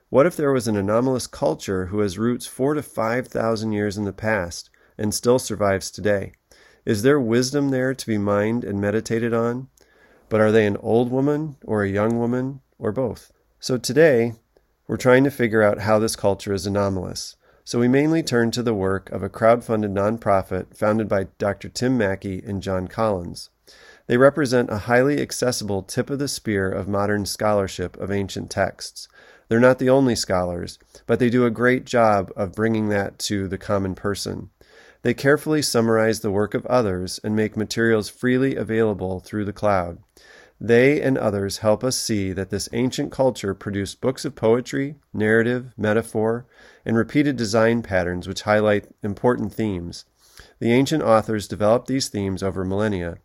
What 0.08 0.24
if 0.24 0.36
there 0.36 0.52
was 0.52 0.68
an 0.68 0.76
anomalous 0.76 1.26
culture 1.26 1.86
who 1.86 1.98
has 1.98 2.16
roots 2.16 2.46
four 2.46 2.74
to 2.74 2.82
five 2.82 3.26
thousand 3.26 3.72
years 3.72 3.98
in 3.98 4.04
the 4.04 4.12
past 4.12 4.70
and 4.96 5.12
still 5.12 5.40
survives 5.40 5.90
today? 5.90 6.32
Is 6.86 7.02
there 7.02 7.18
wisdom 7.18 7.70
there 7.70 7.92
to 7.92 8.06
be 8.06 8.18
mined 8.18 8.62
and 8.62 8.80
meditated 8.80 9.34
on? 9.34 9.68
But 10.28 10.40
are 10.40 10.52
they 10.52 10.64
an 10.64 10.76
old 10.76 11.10
woman 11.10 11.56
or 11.64 11.82
a 11.82 11.90
young 11.90 12.18
woman 12.18 12.60
or 12.78 12.92
both? 12.92 13.32
So 13.58 13.76
today, 13.76 14.34
we're 14.88 14.96
trying 14.96 15.22
to 15.22 15.30
figure 15.30 15.62
out 15.62 15.82
how 15.82 15.98
this 15.98 16.16
culture 16.16 16.52
is 16.52 16.66
anomalous. 16.66 17.36
So 17.62 17.78
we 17.78 17.86
mainly 17.88 18.22
turn 18.22 18.50
to 18.52 18.62
the 18.62 18.72
work 18.72 19.10
of 19.12 19.22
a 19.22 19.28
crowd-funded 19.28 19.92
nonprofit 19.92 20.74
founded 20.74 21.06
by 21.06 21.26
Dr. 21.36 21.68
Tim 21.68 21.98
Mackie 21.98 22.42
and 22.44 22.62
Jon 22.62 22.88
Collins. 22.88 23.50
They 24.06 24.16
represent 24.16 24.70
a 24.70 24.78
highly 24.78 25.20
accessible 25.20 25.82
tip 25.82 26.08
of 26.08 26.18
the 26.18 26.28
spear 26.28 26.70
of 26.72 26.88
modern 26.88 27.26
scholarship 27.26 27.98
of 27.98 28.10
ancient 28.10 28.50
texts. 28.50 29.06
They're 29.48 29.60
not 29.60 29.78
the 29.78 29.90
only 29.90 30.16
scholars, 30.16 30.78
but 31.06 31.18
they 31.18 31.28
do 31.28 31.44
a 31.44 31.50
great 31.50 31.84
job 31.84 32.32
of 32.34 32.54
bringing 32.54 32.88
that 32.88 33.18
to 33.20 33.46
the 33.48 33.58
common 33.58 33.94
person. 33.94 34.48
They 35.02 35.12
carefully 35.12 35.60
summarize 35.60 36.20
the 36.20 36.30
work 36.30 36.54
of 36.54 36.64
others 36.66 37.20
and 37.22 37.36
make 37.36 37.56
materials 37.56 38.08
freely 38.08 38.56
available 38.56 39.20
through 39.20 39.44
the 39.44 39.52
cloud. 39.52 39.98
They 40.60 41.00
and 41.00 41.16
others 41.16 41.58
help 41.58 41.84
us 41.84 41.96
see 41.96 42.32
that 42.32 42.50
this 42.50 42.68
ancient 42.72 43.12
culture 43.12 43.54
produced 43.54 44.00
books 44.00 44.24
of 44.24 44.34
poetry, 44.34 44.96
narrative, 45.12 45.72
metaphor, 45.76 46.46
and 46.84 46.96
repeated 46.96 47.36
design 47.36 47.82
patterns 47.82 48.26
which 48.26 48.42
highlight 48.42 48.88
important 49.02 49.52
themes. 49.52 50.04
The 50.58 50.72
ancient 50.72 51.02
authors 51.02 51.46
developed 51.46 51.86
these 51.86 52.08
themes 52.08 52.42
over 52.42 52.64
millennia, 52.64 53.18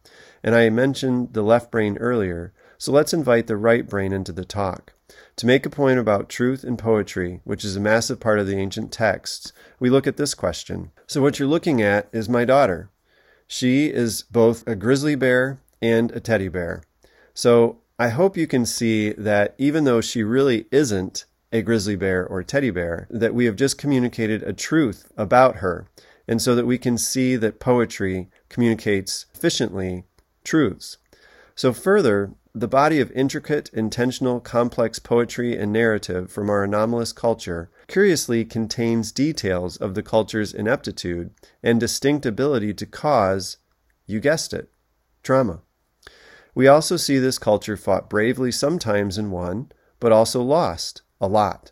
and 0.44 0.54
I 0.54 0.70
mentioned 0.70 1.34
the 1.34 1.42
left 1.42 1.72
brain 1.72 1.98
earlier, 1.98 2.54
so 2.78 2.92
let's 2.92 3.14
invite 3.14 3.48
the 3.48 3.58
right 3.58 3.88
brain 3.88 4.14
into 4.14 4.32
the 4.32 4.46
talk. 4.46 4.94
To 5.38 5.48
make 5.48 5.66
a 5.66 5.72
point 5.72 6.00
about 6.00 6.30
truth 6.30 6.64
in 6.64 6.78
poetry, 6.78 7.42
which 7.44 7.66
is 7.66 7.76
a 7.76 7.80
massive 7.80 8.20
part 8.20 8.40
of 8.40 8.46
the 8.46 8.58
ancient 8.58 8.92
texts, 8.92 9.54
we 9.80 9.90
look 9.90 10.06
at 10.06 10.18
this 10.18 10.34
question. 10.34 10.92
So, 11.08 11.22
what 11.22 11.40
you're 11.40 11.48
looking 11.48 11.82
at 11.82 12.08
is 12.12 12.30
my 12.30 12.46
daughter. 12.46 12.90
She 13.48 13.88
is 13.88 14.24
both 14.24 14.68
a 14.68 14.76
grizzly 14.76 15.16
bear 15.16 15.60
and 15.82 16.12
a 16.12 16.20
teddy 16.20 16.50
bear. 16.50 16.84
So 17.34 17.82
I 17.98 18.10
hope 18.10 18.38
you 18.38 18.48
can 18.48 18.66
see 18.66 19.14
that 19.14 19.56
even 19.58 19.84
though 19.84 20.02
she 20.02 20.24
really 20.24 20.66
isn't 20.72 21.26
a 21.52 21.62
grizzly 21.62 21.96
bear 21.96 22.26
or 22.26 22.44
teddy 22.44 22.72
bear, 22.72 23.08
that 23.10 23.34
we 23.34 23.46
have 23.46 23.56
just 23.56 23.78
communicated 23.78 24.44
a 24.44 24.54
truth 24.54 25.12
about 25.16 25.58
her. 25.58 25.88
And 26.28 26.42
so 26.42 26.56
that 26.56 26.66
we 26.66 26.78
can 26.78 26.98
see 26.98 27.36
that 27.36 27.60
poetry 27.60 28.30
communicates 28.50 29.26
efficiently 29.36 30.06
truths. 30.44 30.98
So, 31.56 31.74
further, 31.74 32.34
the 32.56 32.68
body 32.68 33.00
of 33.00 33.12
intricate, 33.12 33.70
intentional, 33.74 34.40
complex 34.40 35.00
poetry 35.00 35.58
and 35.58 35.74
narrative 35.74 36.32
from 36.32 36.50
our 36.50 36.64
anomalous 36.64 37.12
culture 37.12 37.70
curiously 37.88 38.46
contains 38.46 39.12
details 39.12 39.76
of 39.78 39.96
the 39.96 40.04
culture's 40.04 40.54
ineptitude 40.54 41.32
and 41.62 41.80
distinct 41.80 42.26
ability 42.26 42.74
to 42.76 42.86
cause, 42.86 43.58
you 44.06 44.20
guessed 44.20 44.54
it, 44.54 44.72
trauma. 45.24 45.62
We 46.56 46.68
also 46.68 46.98
see 46.98 47.18
this 47.18 47.40
culture 47.40 47.78
fought 47.78 48.10
bravely 48.10 48.52
sometimes 48.52 49.18
and 49.18 49.32
won, 49.32 49.72
but 50.00 50.12
also 50.12 50.42
lost 50.42 51.02
a 51.20 51.28
lot. 51.28 51.72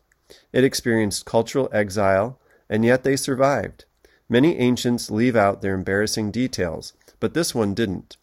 It 0.52 0.64
experienced 0.64 1.26
cultural 1.26 1.70
exile, 1.72 2.40
and 2.70 2.84
yet 2.84 3.04
they 3.04 3.16
survived. 3.16 3.86
Many 4.30 4.58
ancients 4.58 5.12
leave 5.12 5.36
out 5.36 5.62
their 5.62 5.76
embarrassing 5.76 6.32
details, 6.32 6.94
but 7.20 7.34
this 7.34 7.54
one 7.54 7.74
didn't. 7.74 8.18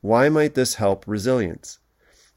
Why 0.00 0.28
might 0.28 0.54
this 0.54 0.74
help 0.74 1.04
resilience? 1.06 1.78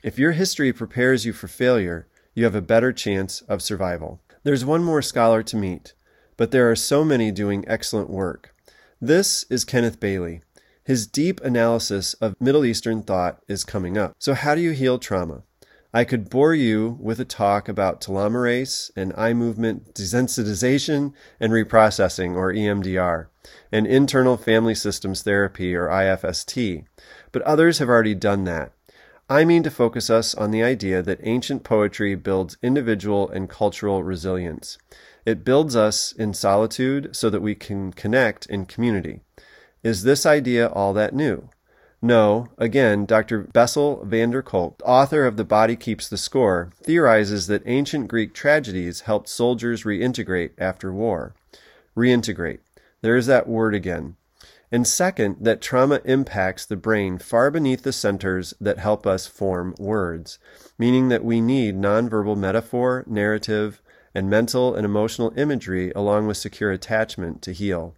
If 0.01 0.17
your 0.17 0.31
history 0.31 0.71
prepares 0.71 1.25
you 1.25 1.33
for 1.33 1.47
failure, 1.47 2.07
you 2.33 2.45
have 2.45 2.55
a 2.55 2.61
better 2.61 2.93
chance 2.93 3.41
of 3.41 3.61
survival. 3.61 4.21
There's 4.43 4.63
one 4.63 4.83
more 4.83 5.01
scholar 5.01 5.43
to 5.43 5.57
meet, 5.57 5.93
but 6.37 6.51
there 6.51 6.71
are 6.71 6.75
so 6.75 7.03
many 7.03 7.31
doing 7.31 7.65
excellent 7.67 8.09
work. 8.09 8.55
This 9.01 9.45
is 9.49 9.65
Kenneth 9.65 9.99
Bailey. 9.99 10.41
His 10.89 11.05
deep 11.05 11.39
analysis 11.41 12.15
of 12.15 12.33
Middle 12.41 12.65
Eastern 12.65 13.03
thought 13.03 13.43
is 13.47 13.63
coming 13.63 13.95
up. 13.95 14.15
So, 14.17 14.33
how 14.33 14.55
do 14.55 14.61
you 14.61 14.71
heal 14.71 14.97
trauma? 14.97 15.43
I 15.93 16.03
could 16.03 16.31
bore 16.31 16.55
you 16.55 16.97
with 16.99 17.19
a 17.19 17.25
talk 17.25 17.69
about 17.69 18.01
telomerase 18.01 18.89
and 18.95 19.13
eye 19.15 19.35
movement 19.35 19.93
desensitization 19.93 21.13
and 21.39 21.53
reprocessing, 21.53 22.33
or 22.33 22.51
EMDR, 22.51 23.27
and 23.71 23.85
internal 23.85 24.35
family 24.35 24.73
systems 24.73 25.21
therapy, 25.21 25.75
or 25.75 25.89
IFST, 25.89 26.85
but 27.31 27.43
others 27.43 27.77
have 27.77 27.87
already 27.87 28.15
done 28.15 28.45
that. 28.45 28.71
I 29.29 29.45
mean 29.45 29.61
to 29.61 29.69
focus 29.69 30.09
us 30.09 30.33
on 30.33 30.49
the 30.49 30.63
idea 30.63 31.03
that 31.03 31.19
ancient 31.21 31.63
poetry 31.63 32.15
builds 32.15 32.57
individual 32.63 33.29
and 33.29 33.47
cultural 33.47 34.01
resilience. 34.01 34.79
It 35.23 35.45
builds 35.45 35.75
us 35.75 36.13
in 36.13 36.33
solitude 36.33 37.15
so 37.15 37.29
that 37.29 37.43
we 37.43 37.53
can 37.53 37.93
connect 37.93 38.47
in 38.47 38.65
community. 38.65 39.21
Is 39.81 40.03
this 40.03 40.25
idea 40.25 40.67
all 40.67 40.93
that 40.93 41.15
new? 41.15 41.49
No, 42.01 42.47
again, 42.57 43.05
Dr. 43.05 43.43
Bessel 43.43 44.03
van 44.05 44.31
der 44.31 44.41
Kolk, 44.41 44.81
author 44.85 45.25
of 45.25 45.37
The 45.37 45.45
Body 45.45 45.77
Keeps 45.77 46.09
the 46.09 46.17
Score, 46.17 46.71
theorizes 46.83 47.47
that 47.47 47.63
ancient 47.65 48.09
Greek 48.09 48.33
tragedies 48.33 49.01
helped 49.01 49.29
soldiers 49.29 49.83
reintegrate 49.83 50.51
after 50.57 50.91
war. 50.91 51.33
Reintegrate. 51.95 52.59
There 53.01 53.15
is 53.15 53.27
that 53.27 53.47
word 53.47 53.73
again. 53.73 54.17
And 54.71 54.85
second, 54.85 55.37
that 55.41 55.61
trauma 55.61 56.01
impacts 56.03 56.65
the 56.65 56.75
brain 56.75 57.17
far 57.17 57.49
beneath 57.49 57.83
the 57.83 57.93
centers 57.93 58.53
that 58.59 58.79
help 58.79 59.07
us 59.07 59.27
form 59.27 59.75
words, 59.79 60.39
meaning 60.77 61.07
that 61.07 61.23
we 61.23 61.39
need 61.41 61.75
nonverbal 61.75 62.37
metaphor, 62.37 63.03
narrative, 63.07 63.81
and 64.13 64.29
mental 64.29 64.75
and 64.75 64.85
emotional 64.85 65.33
imagery 65.37 65.91
along 65.95 66.27
with 66.27 66.37
secure 66.37 66.71
attachment 66.71 67.41
to 67.43 67.53
heal. 67.53 67.95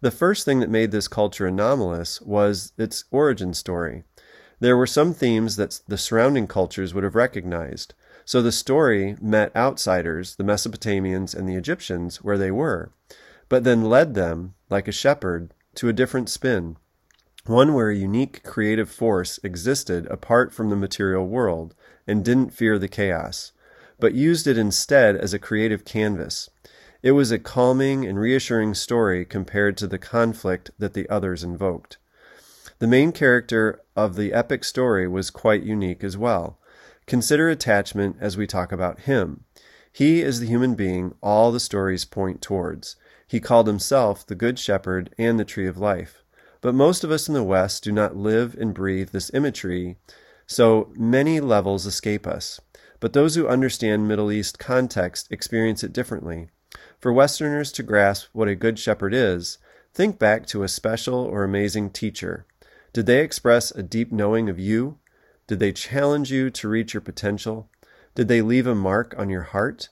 The 0.00 0.10
first 0.10 0.44
thing 0.44 0.60
that 0.60 0.70
made 0.70 0.90
this 0.90 1.08
culture 1.08 1.46
anomalous 1.46 2.20
was 2.20 2.72
its 2.76 3.04
origin 3.10 3.54
story. 3.54 4.04
There 4.60 4.76
were 4.76 4.86
some 4.86 5.14
themes 5.14 5.56
that 5.56 5.80
the 5.88 5.98
surrounding 5.98 6.46
cultures 6.46 6.94
would 6.94 7.04
have 7.04 7.14
recognized. 7.14 7.94
So 8.24 8.42
the 8.42 8.52
story 8.52 9.16
met 9.20 9.54
outsiders, 9.54 10.36
the 10.36 10.44
Mesopotamians 10.44 11.34
and 11.34 11.48
the 11.48 11.56
Egyptians, 11.56 12.22
where 12.22 12.38
they 12.38 12.50
were, 12.50 12.92
but 13.48 13.64
then 13.64 13.84
led 13.84 14.14
them, 14.14 14.54
like 14.68 14.88
a 14.88 14.92
shepherd, 14.92 15.52
to 15.76 15.88
a 15.88 15.92
different 15.92 16.28
spin, 16.28 16.76
one 17.44 17.74
where 17.74 17.90
a 17.90 17.96
unique 17.96 18.42
creative 18.42 18.90
force 18.90 19.38
existed 19.44 20.06
apart 20.06 20.52
from 20.52 20.70
the 20.70 20.76
material 20.76 21.26
world 21.26 21.74
and 22.06 22.24
didn't 22.24 22.52
fear 22.52 22.78
the 22.78 22.88
chaos, 22.88 23.52
but 24.00 24.14
used 24.14 24.46
it 24.46 24.58
instead 24.58 25.16
as 25.16 25.32
a 25.32 25.38
creative 25.38 25.84
canvas. 25.84 26.50
It 27.06 27.12
was 27.12 27.30
a 27.30 27.38
calming 27.38 28.04
and 28.04 28.18
reassuring 28.18 28.74
story 28.74 29.24
compared 29.24 29.76
to 29.76 29.86
the 29.86 29.96
conflict 29.96 30.72
that 30.76 30.94
the 30.94 31.08
others 31.08 31.44
invoked. 31.44 31.98
The 32.80 32.88
main 32.88 33.12
character 33.12 33.80
of 33.94 34.16
the 34.16 34.32
epic 34.32 34.64
story 34.64 35.06
was 35.06 35.30
quite 35.30 35.62
unique 35.62 36.02
as 36.02 36.16
well. 36.16 36.58
Consider 37.06 37.48
attachment 37.48 38.16
as 38.18 38.36
we 38.36 38.48
talk 38.48 38.72
about 38.72 39.02
him. 39.02 39.44
He 39.92 40.20
is 40.20 40.40
the 40.40 40.48
human 40.48 40.74
being 40.74 41.14
all 41.22 41.52
the 41.52 41.60
stories 41.60 42.04
point 42.04 42.42
towards. 42.42 42.96
He 43.28 43.38
called 43.38 43.68
himself 43.68 44.26
the 44.26 44.34
Good 44.34 44.58
Shepherd 44.58 45.14
and 45.16 45.38
the 45.38 45.44
Tree 45.44 45.68
of 45.68 45.78
Life. 45.78 46.24
But 46.60 46.74
most 46.74 47.04
of 47.04 47.12
us 47.12 47.28
in 47.28 47.34
the 47.34 47.44
West 47.44 47.84
do 47.84 47.92
not 47.92 48.16
live 48.16 48.56
and 48.58 48.74
breathe 48.74 49.10
this 49.10 49.30
imagery, 49.32 49.96
so 50.48 50.92
many 50.96 51.38
levels 51.38 51.86
escape 51.86 52.26
us. 52.26 52.60
But 52.98 53.12
those 53.12 53.36
who 53.36 53.46
understand 53.46 54.08
Middle 54.08 54.32
East 54.32 54.58
context 54.58 55.30
experience 55.30 55.84
it 55.84 55.92
differently. 55.92 56.48
For 57.06 57.12
Westerners 57.12 57.70
to 57.70 57.84
grasp 57.84 58.30
what 58.32 58.48
a 58.48 58.56
Good 58.56 58.80
Shepherd 58.80 59.14
is, 59.14 59.58
think 59.94 60.18
back 60.18 60.44
to 60.46 60.64
a 60.64 60.68
special 60.68 61.20
or 61.20 61.44
amazing 61.44 61.90
teacher. 61.90 62.46
Did 62.92 63.06
they 63.06 63.20
express 63.20 63.70
a 63.70 63.84
deep 63.84 64.10
knowing 64.10 64.48
of 64.48 64.58
you? 64.58 64.98
Did 65.46 65.60
they 65.60 65.70
challenge 65.70 66.32
you 66.32 66.50
to 66.50 66.68
reach 66.68 66.94
your 66.94 67.00
potential? 67.00 67.70
Did 68.16 68.26
they 68.26 68.42
leave 68.42 68.66
a 68.66 68.74
mark 68.74 69.14
on 69.16 69.30
your 69.30 69.42
heart? 69.42 69.88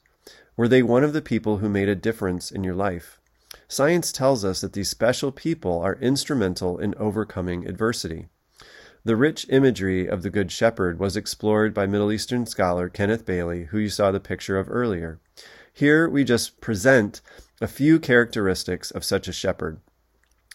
Were 0.57 0.67
they 0.67 0.83
one 0.83 1.05
of 1.05 1.13
the 1.13 1.23
people 1.23 1.59
who 1.59 1.69
made 1.69 1.89
a 1.89 1.95
difference 1.95 2.51
in 2.51 2.65
your 2.65 2.75
life? 2.75 3.21
Science 3.69 4.11
tells 4.11 4.45
us 4.45 4.61
that 4.61 4.73
these 4.73 4.91
special 4.91 5.31
people 5.31 5.79
are 5.79 5.95
instrumental 6.01 6.79
in 6.79 6.97
overcoming 6.97 7.65
adversity. 7.65 8.27
The 9.05 9.15
rich 9.15 9.47
imagery 9.51 10.09
of 10.09 10.25
the 10.25 10.31
Good 10.31 10.51
Shepherd 10.51 10.99
was 10.99 11.17
explored 11.17 11.75
by 11.75 11.87
Middle 11.87 12.11
Eastern 12.11 12.45
scholar 12.45 12.89
Kenneth 12.89 13.25
Bailey, 13.25 13.67
who 13.67 13.79
you 13.79 13.89
saw 13.89 14.11
the 14.11 14.19
picture 14.19 14.59
of 14.59 14.69
earlier. 14.69 15.21
Here 15.77 16.09
we 16.09 16.23
just 16.23 16.61
present 16.61 17.21
a 17.61 17.67
few 17.67 17.99
characteristics 17.99 18.93
of 18.93 19.03
such 19.03 19.27
a 19.27 19.33
shepherd. 19.33 19.81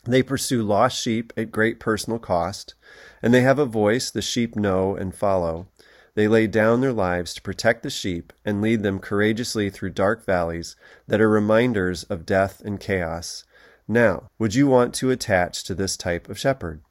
They 0.06 0.24
pursue 0.24 0.64
lost 0.64 0.98
sheep 0.98 1.34
at 1.36 1.52
great 1.52 1.78
personal 1.78 2.20
cost, 2.20 2.74
and 3.22 3.34
they 3.34 3.42
have 3.42 3.60
a 3.60 3.66
voice 3.66 4.10
the 4.10 4.22
sheep 4.22 4.56
know 4.56 4.96
and 4.96 5.14
follow. 5.14 5.68
They 6.16 6.30
lay 6.30 6.48
down 6.48 6.80
their 6.80 6.94
lives 6.94 7.34
to 7.34 7.42
protect 7.42 7.84
the 7.84 7.90
sheep 7.90 8.32
and 8.46 8.62
lead 8.62 8.82
them 8.82 9.00
courageously 9.00 9.70
through 9.70 9.90
dark 9.90 10.26
valleys 10.26 10.78
that 11.06 11.20
are 11.20 11.30
reminders 11.30 12.04
of 12.06 12.26
death 12.26 12.62
and 12.64 12.80
chaos. 12.80 13.44
Now, 13.90 14.30
would 14.40 14.56
you 14.56 14.68
want 14.68 14.94
to 14.96 15.12
attach 15.12 15.66
to 15.66 15.76
this 15.76 15.98
type 15.98 16.30
of 16.30 16.40
shepherd? 16.40 16.82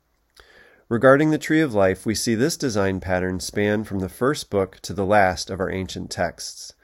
Regarding 0.91 1.31
the 1.31 1.39
tree 1.39 1.63
of 1.63 1.73
life, 1.73 2.05
we 2.05 2.15
see 2.15 2.35
this 2.35 2.59
design 2.59 3.01
pattern 3.01 3.41
span 3.41 3.85
from 3.85 4.01
the 4.01 4.09
first 4.11 4.51
book 4.51 4.81
to 4.83 4.93
the 4.93 5.07
last 5.07 5.49
of 5.49 5.61
our 5.61 5.71
ancient 5.71 6.11
texts. 6.11 6.75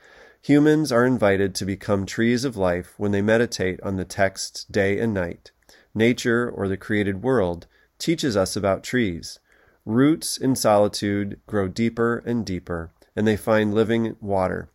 Humans 0.44 0.92
are 0.92 1.06
invited 1.06 1.54
to 1.54 1.64
become 1.64 2.04
trees 2.04 2.44
of 2.44 2.54
life 2.54 2.92
when 2.98 3.12
they 3.12 3.22
meditate 3.22 3.80
on 3.82 3.96
the 3.96 4.04
texts 4.04 4.64
day 4.64 4.98
and 4.98 5.14
night. 5.14 5.52
Nature, 5.94 6.50
or 6.50 6.68
the 6.68 6.76
created 6.76 7.22
world, 7.22 7.66
teaches 7.98 8.36
us 8.36 8.54
about 8.54 8.84
trees. 8.84 9.38
Roots 9.86 10.36
in 10.36 10.54
solitude 10.54 11.40
grow 11.46 11.66
deeper 11.66 12.18
and 12.26 12.44
deeper, 12.44 12.92
and 13.16 13.26
they 13.26 13.38
find 13.38 13.72
living 13.72 14.16
water. 14.20 14.68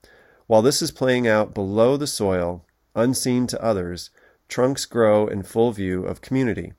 While 0.47 0.63
this 0.63 0.81
is 0.81 0.89
playing 0.89 1.27
out 1.27 1.53
below 1.53 1.97
the 1.97 2.07
soil, 2.07 2.65
unseen 2.95 3.45
to 3.45 3.63
others, 3.63 4.09
trunks 4.47 4.87
grow 4.87 5.27
in 5.27 5.43
full 5.43 5.71
view 5.71 6.03
of 6.03 6.21
community. 6.21 6.73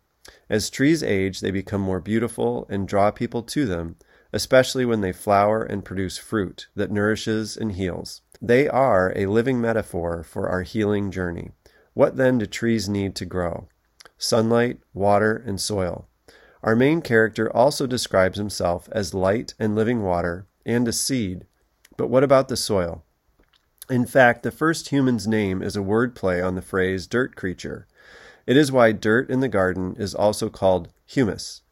As 0.49 0.69
trees 0.69 1.05
age, 1.05 1.39
they 1.39 1.53
become 1.53 1.81
more 1.81 2.01
beautiful 2.01 2.67
and 2.69 2.89
draw 2.89 3.13
people 3.13 3.45
to 3.45 3.67
them, 3.67 3.99
especially 4.33 4.85
when 4.85 5.01
they 5.01 5.13
flower 5.13 5.63
and 5.63 5.85
produce 5.85 6.19
fruit 6.19 6.67
that 6.75 6.91
nourishes 6.91 7.57
and 7.57 7.71
heals. 7.71 8.23
They 8.43 8.69
are 8.69 9.13
a 9.15 9.27
living 9.27 9.61
metaphor 9.61 10.23
for 10.23 10.49
our 10.49 10.63
healing 10.63 11.11
journey. 11.11 11.51
What 11.93 12.17
then 12.17 12.39
do 12.39 12.47
trees 12.47 12.89
need 12.89 13.15
to 13.17 13.27
grow? 13.27 13.69
Sunlight, 14.17 14.79
water, 14.95 15.43
and 15.47 15.61
soil. 15.61 16.09
Our 16.63 16.75
main 16.75 17.03
character 17.03 17.55
also 17.55 17.87
describes 17.87 18.39
himself 18.39 18.89
as 18.93 19.15
light 19.15 19.55
and 19.59 19.75
living 19.75 20.03
water 20.03 20.47
and 20.65 20.89
a 20.89 20.93
seed. 20.93 21.47
But 21.97 22.09
what 22.09 22.25
about 22.25 22.49
the 22.49 22.57
soil? 22.57 23.05
In 23.91 24.07
fact, 24.07 24.43
the 24.43 24.51
first 24.51 24.89
human's 24.89 25.27
name 25.27 25.63
is 25.63 25.77
a 25.77 25.83
word 25.83 26.15
play 26.15 26.41
on 26.41 26.55
the 26.55 26.63
phrase 26.63 27.07
dirt 27.07 27.37
creature. 27.37 27.87
It 28.47 28.57
is 28.57 28.73
why 28.73 28.93
dirt 28.93 29.29
in 29.29 29.41
the 29.41 29.49
garden 29.49 29.97
is 29.99 30.15
also 30.15 30.49
called 30.49 30.89
humus. 31.05 31.63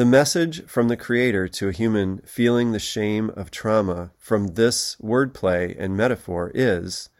The 0.00 0.06
message 0.06 0.64
from 0.64 0.88
the 0.88 0.96
Creator 0.96 1.48
to 1.48 1.68
a 1.68 1.72
human 1.72 2.22
feeling 2.24 2.72
the 2.72 2.78
shame 2.78 3.30
of 3.36 3.50
trauma 3.50 4.12
from 4.16 4.54
this 4.54 4.96
wordplay 4.96 5.76
and 5.78 5.94
metaphor 5.94 6.50
is 6.54 7.10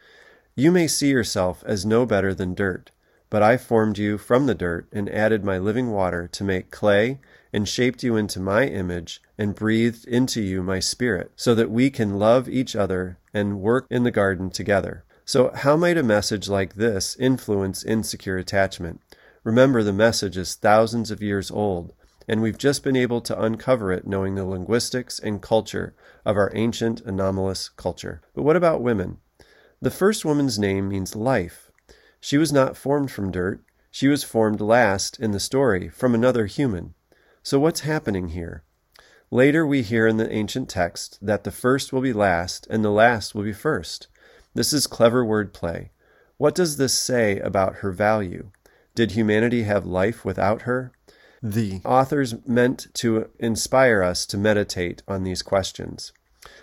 You 0.57 0.73
may 0.73 0.87
see 0.87 1.11
yourself 1.11 1.63
as 1.67 1.85
no 1.85 2.07
better 2.07 2.33
than 2.33 2.55
dirt. 2.55 2.91
But 3.29 3.43
I 3.43 3.59
formed 3.59 3.99
you 3.99 4.17
from 4.17 4.47
the 4.47 4.55
dirt 4.55 4.89
and 4.95 5.11
added 5.11 5.45
my 5.45 5.59
living 5.59 5.91
water 5.91 6.27
to 6.29 6.43
make 6.43 6.71
clay 6.71 7.21
and 7.53 7.69
shaped 7.69 8.03
you 8.03 8.17
into 8.17 8.41
my 8.41 8.65
image 8.65 9.21
and 9.37 9.55
breathed 9.55 10.07
into 10.09 10.41
you 10.41 10.63
my 10.63 10.81
spirit 10.81 11.33
so 11.37 11.55
that 11.55 11.71
we 11.71 11.91
can 11.91 12.19
love 12.19 12.49
each 12.49 12.75
other 12.75 13.19
and 13.35 13.61
work 13.61 13.85
in 13.91 14.05
the 14.05 14.11
garden 14.11 14.49
together. 14.49 15.05
So, 15.27 15.53
how 15.55 15.77
might 15.77 15.99
a 15.99 16.03
message 16.03 16.49
like 16.49 16.77
this 16.77 17.15
influence 17.17 17.85
insecure 17.85 18.39
attachment? 18.39 19.03
Remember, 19.45 19.83
the 19.83 19.93
message 19.93 20.39
is 20.39 20.55
thousands 20.55 21.11
of 21.11 21.23
years 21.23 21.51
old, 21.51 21.93
and 22.31 22.41
we've 22.41 22.59
just 22.59 22.85
been 22.85 22.95
able 22.95 23.21
to 23.21 23.43
uncover 23.43 23.91
it 23.91 24.07
knowing 24.07 24.37
the 24.37 24.45
linguistics 24.45 25.19
and 25.19 25.43
culture 25.43 25.97
of 26.25 26.37
our 26.37 26.53
ancient 26.55 27.01
anomalous 27.01 27.69
culture. 27.71 28.23
But 28.37 28.45
what 28.45 28.55
about 28.55 28.81
women? 28.81 29.19
The 29.81 29.91
first 29.91 30.25
woman's 30.25 30.57
name 30.57 30.89
means 30.89 31.17
life. 31.17 31.73
She 32.21 32.39
was 32.39 32.53
not 32.53 32.77
formed 32.77 33.11
from 33.11 33.33
dirt, 33.33 33.65
she 33.91 34.07
was 34.07 34.23
formed 34.23 34.61
last 34.61 35.19
in 35.19 35.33
the 35.33 35.41
story 35.41 35.89
from 35.89 36.15
another 36.15 36.47
human. 36.47 36.95
So 37.43 37.59
what's 37.59 37.81
happening 37.81 38.29
here? 38.29 38.63
Later 39.33 39.67
we 39.67 39.83
hear 39.83 40.07
in 40.07 40.17
the 40.17 40.33
ancient 40.33 40.69
text 40.69 41.19
that 41.21 41.43
the 41.43 41.51
first 41.51 41.93
will 41.93 42.01
be 42.01 42.13
last 42.13 42.65
and 42.71 42.85
the 42.85 42.91
last 42.91 43.35
will 43.35 43.43
be 43.43 43.53
first. 43.53 44.07
This 44.55 44.73
is 44.73 44.87
clever 44.87 45.25
wordplay. 45.25 45.89
What 46.37 46.55
does 46.55 46.77
this 46.77 46.97
say 46.97 47.41
about 47.41 47.79
her 47.79 47.91
value? 47.91 48.53
Did 48.95 49.13
humanity 49.13 49.65
have 49.65 49.85
life 49.85 50.25
without 50.25 50.63
her? 50.63 50.93
The 51.43 51.81
authors 51.87 52.35
meant 52.47 52.89
to 52.95 53.31
inspire 53.39 54.03
us 54.03 54.27
to 54.27 54.37
meditate 54.37 55.03
on 55.09 55.23
these 55.25 55.43
questions. 55.43 56.13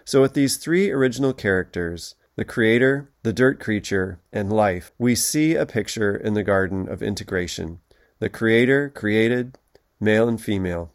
So, 0.06 0.22
with 0.22 0.34
these 0.34 0.58
three 0.58 0.92
original 0.92 1.34
characters, 1.34 2.14
the 2.36 2.46
creator, 2.46 3.10
the 3.24 3.34
dirt 3.34 3.60
creature, 3.60 4.20
and 4.32 4.54
life, 4.54 4.92
we 5.00 5.16
see 5.16 5.56
a 5.56 5.66
picture 5.66 6.16
in 6.16 6.36
the 6.36 6.44
garden 6.44 6.88
of 6.88 7.02
integration. 7.02 7.80
The 8.20 8.30
creator 8.30 8.90
created 8.90 9.58
male 10.00 10.28
and 10.28 10.40
female. 10.40 10.94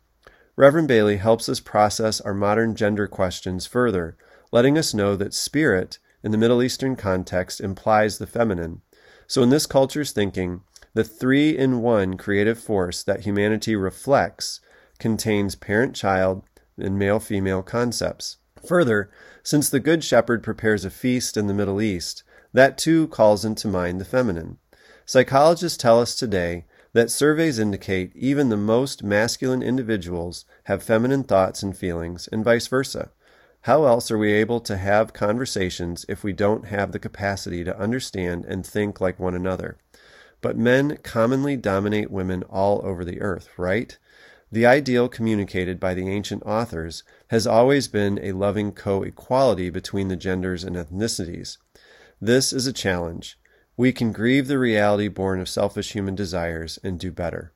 Reverend 0.54 0.86
Bailey 0.86 1.16
helps 1.16 1.48
us 1.48 1.58
process 1.58 2.20
our 2.20 2.34
modern 2.34 2.76
gender 2.76 3.08
questions 3.08 3.66
further, 3.66 4.16
letting 4.52 4.78
us 4.78 4.94
know 4.94 5.16
that 5.16 5.34
spirit 5.34 5.98
in 6.22 6.30
the 6.30 6.38
Middle 6.38 6.62
Eastern 6.62 6.94
context 6.94 7.60
implies 7.60 8.18
the 8.18 8.26
feminine. 8.28 8.82
So, 9.26 9.42
in 9.42 9.50
this 9.50 9.66
culture's 9.66 10.12
thinking, 10.12 10.60
the 10.94 11.04
three 11.04 11.56
in 11.56 11.80
one 11.80 12.16
creative 12.16 12.58
force 12.58 13.02
that 13.02 13.20
humanity 13.20 13.74
reflects 13.74 14.60
contains 14.98 15.54
parent 15.54 15.94
child 15.96 16.42
and 16.78 16.98
male 16.98 17.18
female 17.18 17.62
concepts. 17.62 18.36
Further, 18.66 19.10
since 19.42 19.68
the 19.68 19.80
Good 19.80 20.04
Shepherd 20.04 20.42
prepares 20.42 20.84
a 20.84 20.90
feast 20.90 21.36
in 21.36 21.46
the 21.46 21.54
Middle 21.54 21.80
East, 21.80 22.22
that 22.52 22.78
too 22.78 23.08
calls 23.08 23.44
into 23.44 23.66
mind 23.66 24.00
the 24.00 24.04
feminine. 24.04 24.58
Psychologists 25.04 25.78
tell 25.78 26.00
us 26.00 26.14
today 26.14 26.66
that 26.92 27.10
surveys 27.10 27.58
indicate 27.58 28.12
even 28.14 28.50
the 28.50 28.56
most 28.56 29.02
masculine 29.02 29.62
individuals 29.62 30.44
have 30.64 30.82
feminine 30.82 31.24
thoughts 31.24 31.62
and 31.62 31.76
feelings, 31.76 32.28
and 32.30 32.44
vice 32.44 32.66
versa. 32.66 33.10
How 33.62 33.84
else 33.84 34.10
are 34.10 34.18
we 34.18 34.32
able 34.32 34.60
to 34.60 34.76
have 34.76 35.12
conversations 35.12 36.04
if 36.08 36.22
we 36.22 36.32
don't 36.32 36.66
have 36.66 36.92
the 36.92 36.98
capacity 36.98 37.64
to 37.64 37.78
understand 37.78 38.44
and 38.44 38.66
think 38.66 39.00
like 39.00 39.18
one 39.18 39.34
another? 39.34 39.78
But 40.42 40.58
men 40.58 40.98
commonly 41.02 41.56
dominate 41.56 42.10
women 42.10 42.42
all 42.42 42.84
over 42.84 43.04
the 43.04 43.22
earth, 43.22 43.48
right? 43.56 43.96
The 44.50 44.66
ideal 44.66 45.08
communicated 45.08 45.80
by 45.80 45.94
the 45.94 46.10
ancient 46.10 46.42
authors 46.42 47.04
has 47.28 47.46
always 47.46 47.88
been 47.88 48.20
a 48.22 48.32
loving 48.32 48.72
co 48.72 49.02
equality 49.02 49.70
between 49.70 50.08
the 50.08 50.16
genders 50.16 50.62
and 50.62 50.76
ethnicities. 50.76 51.56
This 52.20 52.52
is 52.52 52.66
a 52.66 52.72
challenge. 52.72 53.38
We 53.78 53.92
can 53.92 54.12
grieve 54.12 54.48
the 54.48 54.58
reality 54.58 55.08
born 55.08 55.40
of 55.40 55.48
selfish 55.48 55.92
human 55.92 56.14
desires 56.14 56.78
and 56.84 57.00
do 57.00 57.10
better. 57.10 57.54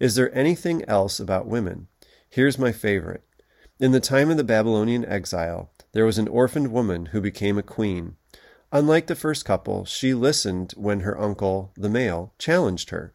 Is 0.00 0.14
there 0.14 0.34
anything 0.34 0.82
else 0.88 1.20
about 1.20 1.46
women? 1.46 1.88
Here's 2.30 2.58
my 2.58 2.72
favorite. 2.72 3.22
In 3.78 3.92
the 3.92 4.00
time 4.00 4.30
of 4.30 4.36
the 4.36 4.44
Babylonian 4.44 5.04
exile, 5.04 5.72
there 5.92 6.06
was 6.06 6.18
an 6.18 6.28
orphaned 6.28 6.72
woman 6.72 7.06
who 7.06 7.20
became 7.20 7.58
a 7.58 7.62
queen. 7.62 8.16
Unlike 8.72 9.06
the 9.06 9.14
first 9.14 9.44
couple, 9.44 9.84
she 9.84 10.14
listened 10.14 10.72
when 10.76 11.00
her 11.00 11.20
uncle, 11.20 11.72
the 11.76 11.88
male, 11.88 12.32
challenged 12.38 12.90
her. 12.90 13.12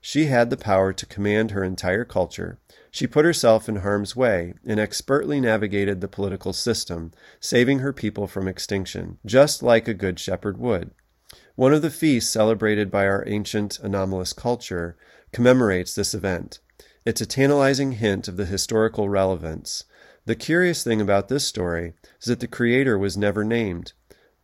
She 0.00 0.26
had 0.26 0.50
the 0.50 0.56
power 0.56 0.92
to 0.92 1.06
command 1.06 1.52
her 1.52 1.62
entire 1.62 2.04
culture. 2.04 2.58
She 2.90 3.06
put 3.06 3.24
herself 3.24 3.68
in 3.68 3.76
harm's 3.76 4.16
way 4.16 4.54
and 4.66 4.80
expertly 4.80 5.40
navigated 5.40 6.00
the 6.00 6.08
political 6.08 6.52
system, 6.52 7.12
saving 7.38 7.78
her 7.78 7.92
people 7.92 8.26
from 8.26 8.48
extinction, 8.48 9.18
just 9.24 9.62
like 9.62 9.86
a 9.86 9.94
good 9.94 10.18
shepherd 10.18 10.58
would. 10.58 10.90
One 11.54 11.72
of 11.72 11.82
the 11.82 11.90
feasts 11.90 12.32
celebrated 12.32 12.90
by 12.90 13.06
our 13.06 13.24
ancient 13.28 13.78
anomalous 13.78 14.32
culture 14.32 14.96
commemorates 15.32 15.94
this 15.94 16.14
event. 16.14 16.58
It's 17.04 17.20
a 17.20 17.26
tantalizing 17.26 17.92
hint 17.92 18.26
of 18.26 18.36
the 18.36 18.44
historical 18.44 19.08
relevance. 19.08 19.84
The 20.24 20.34
curious 20.34 20.84
thing 20.84 21.00
about 21.00 21.28
this 21.28 21.46
story 21.46 21.94
is 22.20 22.26
that 22.26 22.40
the 22.40 22.46
creator 22.46 22.98
was 22.98 23.16
never 23.16 23.44
named 23.44 23.92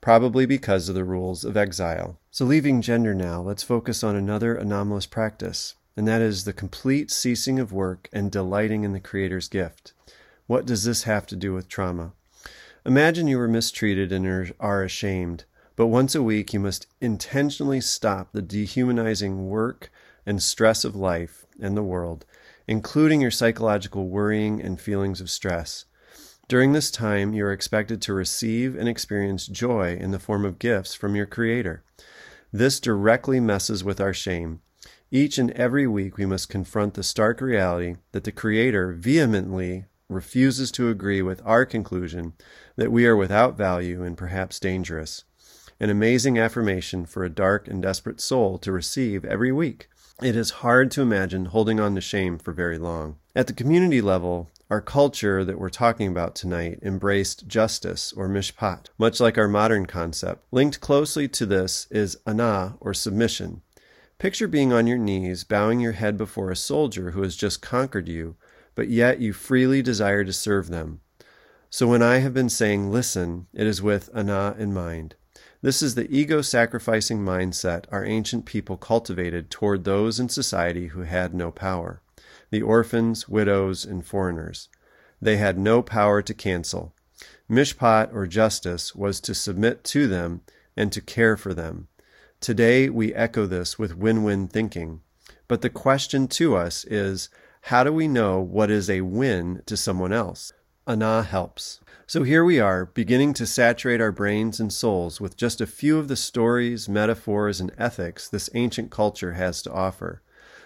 probably 0.00 0.46
because 0.46 0.88
of 0.88 0.94
the 0.94 1.04
rules 1.04 1.44
of 1.44 1.56
exile. 1.56 2.18
So, 2.30 2.44
leaving 2.44 2.82
gender 2.82 3.14
now, 3.14 3.42
let's 3.42 3.62
focus 3.62 4.04
on 4.04 4.16
another 4.16 4.54
anomalous 4.54 5.06
practice, 5.06 5.74
and 5.96 6.06
that 6.06 6.22
is 6.22 6.44
the 6.44 6.52
complete 6.52 7.11
ceasing 7.11 7.58
of 7.58 7.72
work 7.72 8.08
and 8.12 8.30
delighting 8.30 8.84
in 8.84 8.92
the 8.92 9.00
Creator's 9.00 9.48
gift. 9.48 9.92
What 10.46 10.64
does 10.64 10.84
this 10.84 11.02
have 11.02 11.26
to 11.26 11.37
do 11.37 11.52
with 11.52 11.68
trauma? 11.68 12.12
Imagine 12.87 13.26
you 13.26 13.38
were 13.38 13.48
mistreated 13.48 14.12
and 14.12 14.54
are 14.61 14.82
ashamed, 14.82 15.44
but 15.76 15.88
once 15.88 16.14
a 16.14 16.22
week 16.22 16.54
you 16.54 16.61
must 16.61 16.87
intentionally 17.00 17.80
stop 17.80 18.32
the 18.32 18.40
dehumanizing 18.40 19.48
work 19.48 19.90
and 20.24 20.42
stress 20.42 20.84
of 20.84 20.96
life 20.96 21.44
and 21.61 21.76
the 21.76 21.82
world, 21.82 22.24
including 22.66 23.20
your 23.20 23.30
psychological 23.30 24.08
worrying 24.08 24.62
and 24.62 24.80
feelings 24.80 25.20
of 25.20 25.28
stress. 25.28 25.84
During 26.48 26.72
this 26.72 26.90
time, 26.90 27.34
you 27.34 27.44
are 27.44 27.52
expected 27.52 28.00
to 28.00 28.14
receive 28.14 28.74
and 28.74 28.88
experience 28.88 29.46
joy 29.46 29.98
in 30.00 30.12
the 30.12 30.18
form 30.18 30.46
of 30.46 30.58
gifts 30.58 30.94
from 30.94 31.14
your 31.14 31.26
Creator. 31.26 31.84
This 32.50 32.80
directly 32.80 33.38
messes 33.38 33.84
with 33.84 34.00
our 34.00 34.14
shame. 34.14 34.62
Each 35.11 35.37
and 35.37 35.50
every 35.50 35.87
week, 35.87 36.16
we 36.16 36.24
must 36.24 36.48
confront 36.48 36.94
the 36.94 37.02
stark 37.02 37.42
reality 37.42 37.96
that 38.12 38.24
the 38.24 38.32
Creator 38.32 38.94
vehemently 38.94 39.84
refuses 40.08 40.72
to 40.72 40.88
agree 40.88 41.20
with 41.20 41.42
our 41.44 41.66
conclusion 41.66 42.32
that 42.76 42.90
we 42.90 43.04
are 43.04 43.16
without 43.16 43.58
value 43.58 44.02
and 44.02 44.16
perhaps 44.16 44.58
dangerous. 44.58 45.24
An 45.78 45.90
amazing 45.90 46.38
affirmation 46.38 47.04
for 47.04 47.24
a 47.24 47.30
dark 47.30 47.68
and 47.68 47.82
desperate 47.82 48.22
soul 48.22 48.56
to 48.61 48.72
receive 48.72 49.22
every 49.26 49.52
week. 49.52 49.90
It 50.22 50.34
is 50.34 50.50
hard 50.64 50.90
to 50.92 51.02
imagine 51.02 51.44
holding 51.44 51.78
on 51.78 51.94
to 51.94 52.00
shame 52.00 52.38
for 52.38 52.52
very 52.52 52.78
long. 52.78 53.18
At 53.37 53.48
the 53.48 53.52
community 53.52 54.00
level, 54.00 54.48
our 54.70 54.83
culture 54.83 55.44
that 55.44 55.59
we're 55.59 55.70
talking 55.70 56.09
about 56.09 56.35
tonight 56.35 56.78
embraced 56.83 57.48
justice 57.48 58.12
or 58.12 58.28
mishpat, 58.28 58.88
much 58.98 59.18
like 59.18 59.38
our 59.38 59.48
modern 59.48 59.87
concept. 59.87 60.44
Linked 60.50 60.81
closely 60.81 61.26
to 61.26 61.46
this 61.46 61.87
is 61.90 62.18
ana 62.26 62.76
or 62.81 62.92
submission. 62.92 63.62
Picture 64.18 64.48
being 64.48 64.72
on 64.72 64.87
your 64.87 64.98
knees, 64.98 65.42
bowing 65.44 65.81
your 65.81 65.92
head 65.92 66.18
before 66.18 66.50
a 66.50 66.57
soldier 66.57 67.12
who 67.12 67.22
has 67.22 67.35
just 67.35 67.62
conquered 67.62 68.09
you, 68.09 68.37
but 68.74 68.88
yet 68.88 69.20
you 69.20 69.33
freely 69.33 69.81
desire 69.81 70.24
to 70.24 70.33
serve 70.33 70.68
them. 70.68 71.00
So 71.70 71.87
when 71.87 72.02
I 72.02 72.18
have 72.18 72.35
been 72.35 72.50
saying 72.50 72.90
listen, 72.90 73.46
it 73.54 73.66
is 73.66 73.81
with 73.81 74.11
ana 74.14 74.54
in 74.59 74.74
mind. 74.74 75.14
This 75.62 75.83
is 75.83 75.94
the 75.94 76.11
ego 76.14 76.42
sacrificing 76.42 77.20
mindset 77.20 77.85
our 77.90 78.04
ancient 78.04 78.44
people 78.44 78.76
cultivated 78.76 79.50
toward 79.50 79.85
those 79.85 80.20
in 80.20 80.28
society 80.28 80.88
who 80.88 81.02
had 81.02 81.35
no 81.35 81.50
power 81.50 82.02
the 82.50 82.62
orphans, 82.62 83.28
widows, 83.28 83.84
and 83.84 84.04
foreigners. 84.04 84.68
They 85.20 85.37
had 85.37 85.58
no 85.58 85.82
power 85.82 86.22
to 86.22 86.34
cancel. 86.34 86.94
Mishpat, 87.50 88.12
or 88.14 88.26
justice, 88.26 88.94
was 88.94 89.20
to 89.20 89.34
submit 89.34 89.84
to 89.84 90.06
them 90.06 90.42
and 90.76 90.92
to 90.92 91.00
care 91.00 91.37
for 91.37 91.54
them. 91.54 91.88
Today, 92.40 92.88
we 92.88 93.14
echo 93.14 93.46
this 93.46 93.78
with 93.78 93.96
win 93.96 94.22
win 94.22 94.48
thinking. 94.48 95.00
But 95.48 95.62
the 95.62 95.70
question 95.70 96.28
to 96.28 96.56
us 96.56 96.84
is 96.84 97.30
how 97.62 97.84
do 97.84 97.92
we 97.92 98.06
know 98.06 98.38
what 98.40 98.70
is 98.70 98.88
a 98.88 99.00
win 99.00 99.62
to 99.66 99.76
someone 99.76 100.12
else? 100.12 100.52
Ana 100.87 101.22
helps. 101.22 101.80
So 102.06 102.22
here 102.22 102.44
we 102.44 102.58
are, 102.58 102.87
beginning 102.87 103.34
to 103.34 103.46
saturate 103.46 104.00
our 104.00 104.12
brains 104.12 104.61
and 104.61 104.72
souls 104.72 105.20
with 105.20 105.37
just 105.37 105.61
a 105.61 105.66
few 105.66 105.98
of 105.98 106.08
the 106.08 106.16
stories, 106.16 106.88
metaphors, 106.88 107.61
and 107.61 107.70
ethics 107.76 108.26
this 108.28 108.48
ancient 108.54 108.90
culture 108.90 109.34
has 109.34 109.61
to 109.62 109.72
offer. 109.72 110.22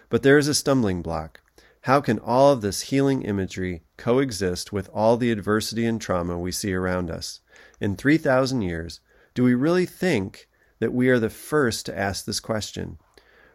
But 0.08 0.22
there 0.22 0.38
is 0.38 0.46
a 0.46 0.54
stumbling 0.54 1.02
block. 1.02 1.40
How 1.82 2.00
can 2.00 2.20
all 2.20 2.52
of 2.52 2.60
this 2.60 2.82
healing 2.82 3.22
imagery 3.22 3.82
coexist 3.96 4.72
with 4.72 4.88
all 4.94 5.16
the 5.16 5.32
adversity 5.32 5.84
and 5.84 6.00
trauma 6.00 6.38
we 6.38 6.52
see 6.52 6.72
around 6.72 7.10
us? 7.10 7.40
In 7.80 7.96
3,000 7.96 8.62
years, 8.62 9.00
do 9.34 9.42
we 9.42 9.54
really 9.54 9.84
think 9.84 10.48
that 10.78 10.92
we 10.92 11.08
are 11.08 11.18
the 11.18 11.28
first 11.28 11.84
to 11.86 11.98
ask 11.98 12.24
this 12.24 12.38
question? 12.38 12.98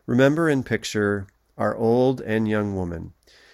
Remember 0.05 0.49
and 0.49 0.65
picture 0.65 1.27
our 1.57 1.73
old 1.77 2.19
and 2.19 2.49
young 2.49 2.75
woman. 2.75 3.13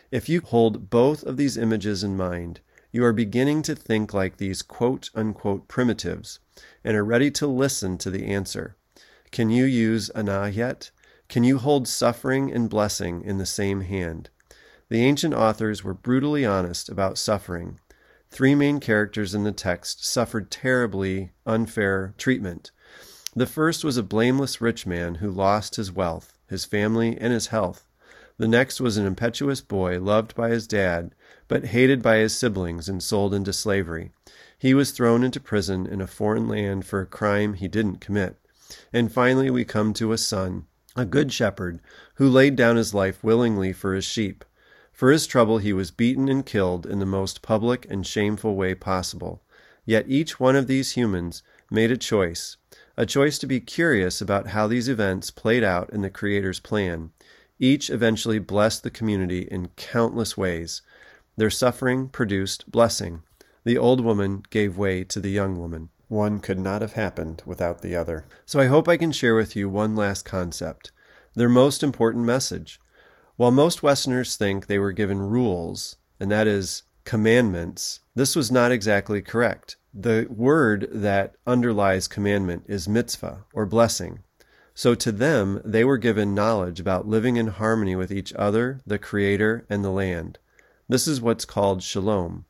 If 0.09 0.27
you 0.27 0.41
hold 0.41 0.89
both 0.89 1.23
of 1.23 1.38
these 1.38 1.55
images 1.55 2.03
in 2.03 2.17
mind, 2.17 2.59
you 2.91 3.05
are 3.05 3.13
beginning 3.13 3.62
to 3.63 3.75
think 3.75 4.12
like 4.12 4.38
these 4.38 4.63
quote 4.63 5.12
unquote 5.13 5.67
primitives 5.67 6.39
and 6.83 6.97
are 6.97 7.05
ready 7.05 7.29
to 7.29 7.45
listen 7.45 7.99
to 7.99 8.09
the 8.09 8.25
answer. 8.25 8.75
Can 9.31 9.51
you 9.51 9.65
use 9.65 10.09
ana 10.09 10.49
yet? 10.49 10.89
Can 11.29 11.43
you 11.43 11.59
hold 11.59 11.88
suffering 11.88 12.51
and 12.51 12.71
blessing 12.71 13.21
in 13.21 13.38
the 13.38 13.45
same 13.45 13.81
hand? 13.81 14.31
The 14.89 15.04
ancient 15.04 15.34
authors 15.34 15.84
were 15.84 15.93
brutally 15.93 16.46
honest 16.46 16.89
about 16.89 17.17
suffering. 17.17 17.80
Three 18.30 18.56
main 18.56 18.80
characters 18.80 19.34
in 19.36 19.43
the 19.43 19.52
text 19.52 20.06
suffered 20.06 20.50
terribly 20.52 21.32
unfair 21.46 22.13
treatment. 22.17 22.72
The 23.36 23.46
first 23.46 23.84
was 23.84 23.98
a 23.98 24.04
blameless 24.04 24.62
rich 24.62 24.86
man 24.86 25.15
who 25.15 25.32
lost 25.32 25.76
his 25.76 25.91
wealth, 25.91 26.38
his 26.48 26.65
family, 26.65 27.17
and 27.19 27.34
his 27.34 27.48
health. 27.48 27.88
The 28.38 28.48
next 28.48 28.82
was 28.82 28.98
an 28.98 29.06
impetuous 29.06 29.62
boy 29.62 30.00
loved 30.00 30.36
by 30.36 30.50
his 30.50 30.67
dad, 30.67 31.13
but 31.48 31.65
hated 31.65 32.02
by 32.02 32.17
his 32.17 32.36
siblings 32.36 32.89
and 32.89 33.02
sold 33.02 33.34
into 33.34 33.54
slavery. 33.54 34.12
He 34.58 34.74
was 34.74 34.91
thrown 34.91 35.24
into 35.24 35.39
prison 35.39 35.86
in 35.86 36.02
a 36.02 36.08
foreign 36.08 36.48
land 36.48 36.86
for 36.86 37.02
a 37.02 37.06
crime 37.06 37.54
he 37.54 37.67
didn't 37.67 38.02
commit. 38.02 38.38
And 38.91 39.12
finally, 39.12 39.50
we 39.50 39.65
come 39.65 39.93
to 39.93 40.12
a 40.12 40.17
son, 40.17 40.65
a 40.96 41.06
good 41.06 41.32
shepherd, 41.32 41.80
who 42.15 42.30
laid 42.30 42.56
down 42.56 42.76
his 42.76 42.93
life 42.93 43.24
willingly 43.24 43.74
for 43.74 43.93
his 43.93 44.06
sheep. 44.06 44.43
For 44.93 45.12
his 45.12 45.25
trouble, 45.25 45.58
he 45.58 45.73
was 45.73 45.89
beaten 45.89 46.29
and 46.29 46.45
killed 46.45 46.86
in 46.86 46.99
the 46.99 47.06
most 47.06 47.41
public 47.41 47.88
and 47.89 48.06
shameful 48.06 48.56
way 48.56 48.75
possible. 48.75 49.41
Yet 49.86 50.06
each 50.08 50.39
one 50.39 50.56
of 50.56 50.67
these 50.67 50.93
humans 50.93 51.41
made 51.69 51.91
a 51.91 51.97
choice, 51.97 52.58
a 52.95 53.06
choice 53.06 53.39
to 53.39 53.47
be 53.47 53.60
curious 53.60 54.21
about 54.21 54.49
how 54.49 54.67
these 54.67 54.88
events 54.88 55.32
played 55.32 55.63
out 55.63 55.89
in 55.89 56.01
the 56.01 56.12
Creator's 56.12 56.60
plan. 56.60 57.10
Each 57.60 57.89
eventually 57.89 58.38
blessed 58.38 58.84
the 58.84 58.91
community 58.91 59.41
in 59.41 59.69
countless 59.75 60.38
ways. 60.38 60.84
Their 61.38 61.49
suffering 61.49 62.08
produced 62.08 62.69
blessing. 62.71 63.23
The 63.63 63.79
old 63.79 63.99
woman 63.99 64.43
gave 64.51 64.77
way 64.77 65.03
to 65.06 65.19
the 65.19 65.32
young 65.32 65.58
woman. 65.58 65.89
One 66.08 66.39
could 66.39 66.60
not 66.60 66.82
have 66.82 66.93
happened 66.93 67.41
without 67.45 67.82
the 67.82 67.95
other. 67.95 68.25
So 68.45 68.60
I 68.60 68.67
hope 68.67 68.88
I 68.88 68.97
can 68.97 69.12
share 69.12 69.36
with 69.36 69.56
you 69.56 69.67
one 69.67 69.95
last 69.95 70.23
concept, 70.23 70.91
their 71.34 71.49
most 71.49 71.82
important 71.82 72.25
message. 72.25 72.79
While 73.36 73.52
most 73.52 73.82
Westerners 73.82 74.36
think 74.36 74.67
they 74.67 74.78
were 74.78 74.91
given 74.91 75.19
rules, 75.19 75.96
and 76.19 76.30
that 76.32 76.46
is 76.46 76.84
commandments, 77.04 78.00
this 78.13 78.36
was 78.36 78.52
not 78.52 78.72
exactly 78.72 79.24
correct. 79.24 79.76
The 79.91 80.28
word 80.30 80.88
that 80.91 81.36
underlies 81.48 82.08
commandment 82.08 82.65
is 82.67 82.88
mitzvah, 82.88 83.46
or 83.52 83.65
blessing. 83.65 84.19
So 84.76 84.93
to 84.96 85.12
them, 85.12 85.62
they 85.65 85.84
were 85.84 85.98
given 85.98 86.36
knowledge 86.36 86.80
about 86.80 87.08
living 87.08 87.38
in 87.38 87.48
harmony 87.48 87.96
with 87.96 88.12
each 88.12 88.34
other, 88.34 88.82
the 88.86 89.00
Creator, 89.00 89.65
and 89.67 89.84
the 89.84 89.89
land. 89.89 90.38
This 90.88 91.08
is 91.08 91.19
what's 91.19 91.46
called 91.46 91.82
shalom. 91.82 92.46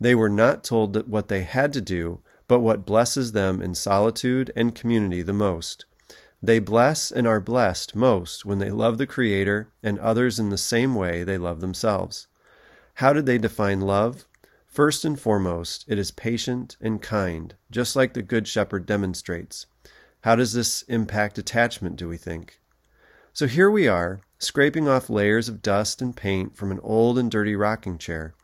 They 0.00 0.14
were 0.14 0.30
not 0.30 0.64
told 0.64 1.06
what 1.06 1.28
they 1.28 1.42
had 1.42 1.72
to 1.74 1.80
do, 1.82 2.20
but 2.48 2.60
what 2.60 2.86
blesses 2.86 3.32
them 3.32 3.60
in 3.60 3.74
solitude 3.74 4.52
and 4.56 4.74
community 4.74 5.20
the 5.20 5.32
most. 5.34 5.84
They 6.44 6.58
bless 6.58 7.10
and 7.10 7.26
are 7.26 7.40
blessed 7.40 7.96
most 7.96 8.44
when 8.44 8.58
they 8.58 8.70
love 8.70 8.98
the 8.98 9.06
Creator 9.06 9.68
and 9.82 9.98
others 9.98 10.38
in 10.38 10.50
the 10.50 10.58
same 10.58 10.94
way 10.94 11.24
they 11.24 11.38
love 11.38 11.62
themselves. 11.62 12.26
How 12.96 13.14
did 13.14 13.24
they 13.24 13.38
define 13.38 13.80
love? 13.80 14.26
First 14.66 15.06
and 15.06 15.18
foremost, 15.18 15.86
it 15.88 15.98
is 15.98 16.10
patient 16.10 16.76
and 16.82 17.00
kind, 17.00 17.54
just 17.70 17.96
like 17.96 18.12
the 18.12 18.20
Good 18.20 18.46
Shepherd 18.46 18.84
demonstrates. 18.84 19.64
How 20.20 20.36
does 20.36 20.52
this 20.52 20.82
impact 20.82 21.38
attachment, 21.38 21.96
do 21.96 22.10
we 22.10 22.18
think? 22.18 22.60
So 23.32 23.46
here 23.46 23.70
we 23.70 23.88
are, 23.88 24.20
scraping 24.38 24.86
off 24.86 25.08
layers 25.08 25.48
of 25.48 25.62
dust 25.62 26.02
and 26.02 26.14
paint 26.14 26.58
from 26.58 26.70
an 26.70 26.80
old 26.82 27.18
and 27.18 27.30
dirty 27.30 27.56
rocking 27.56 27.96
chair. 27.96 28.34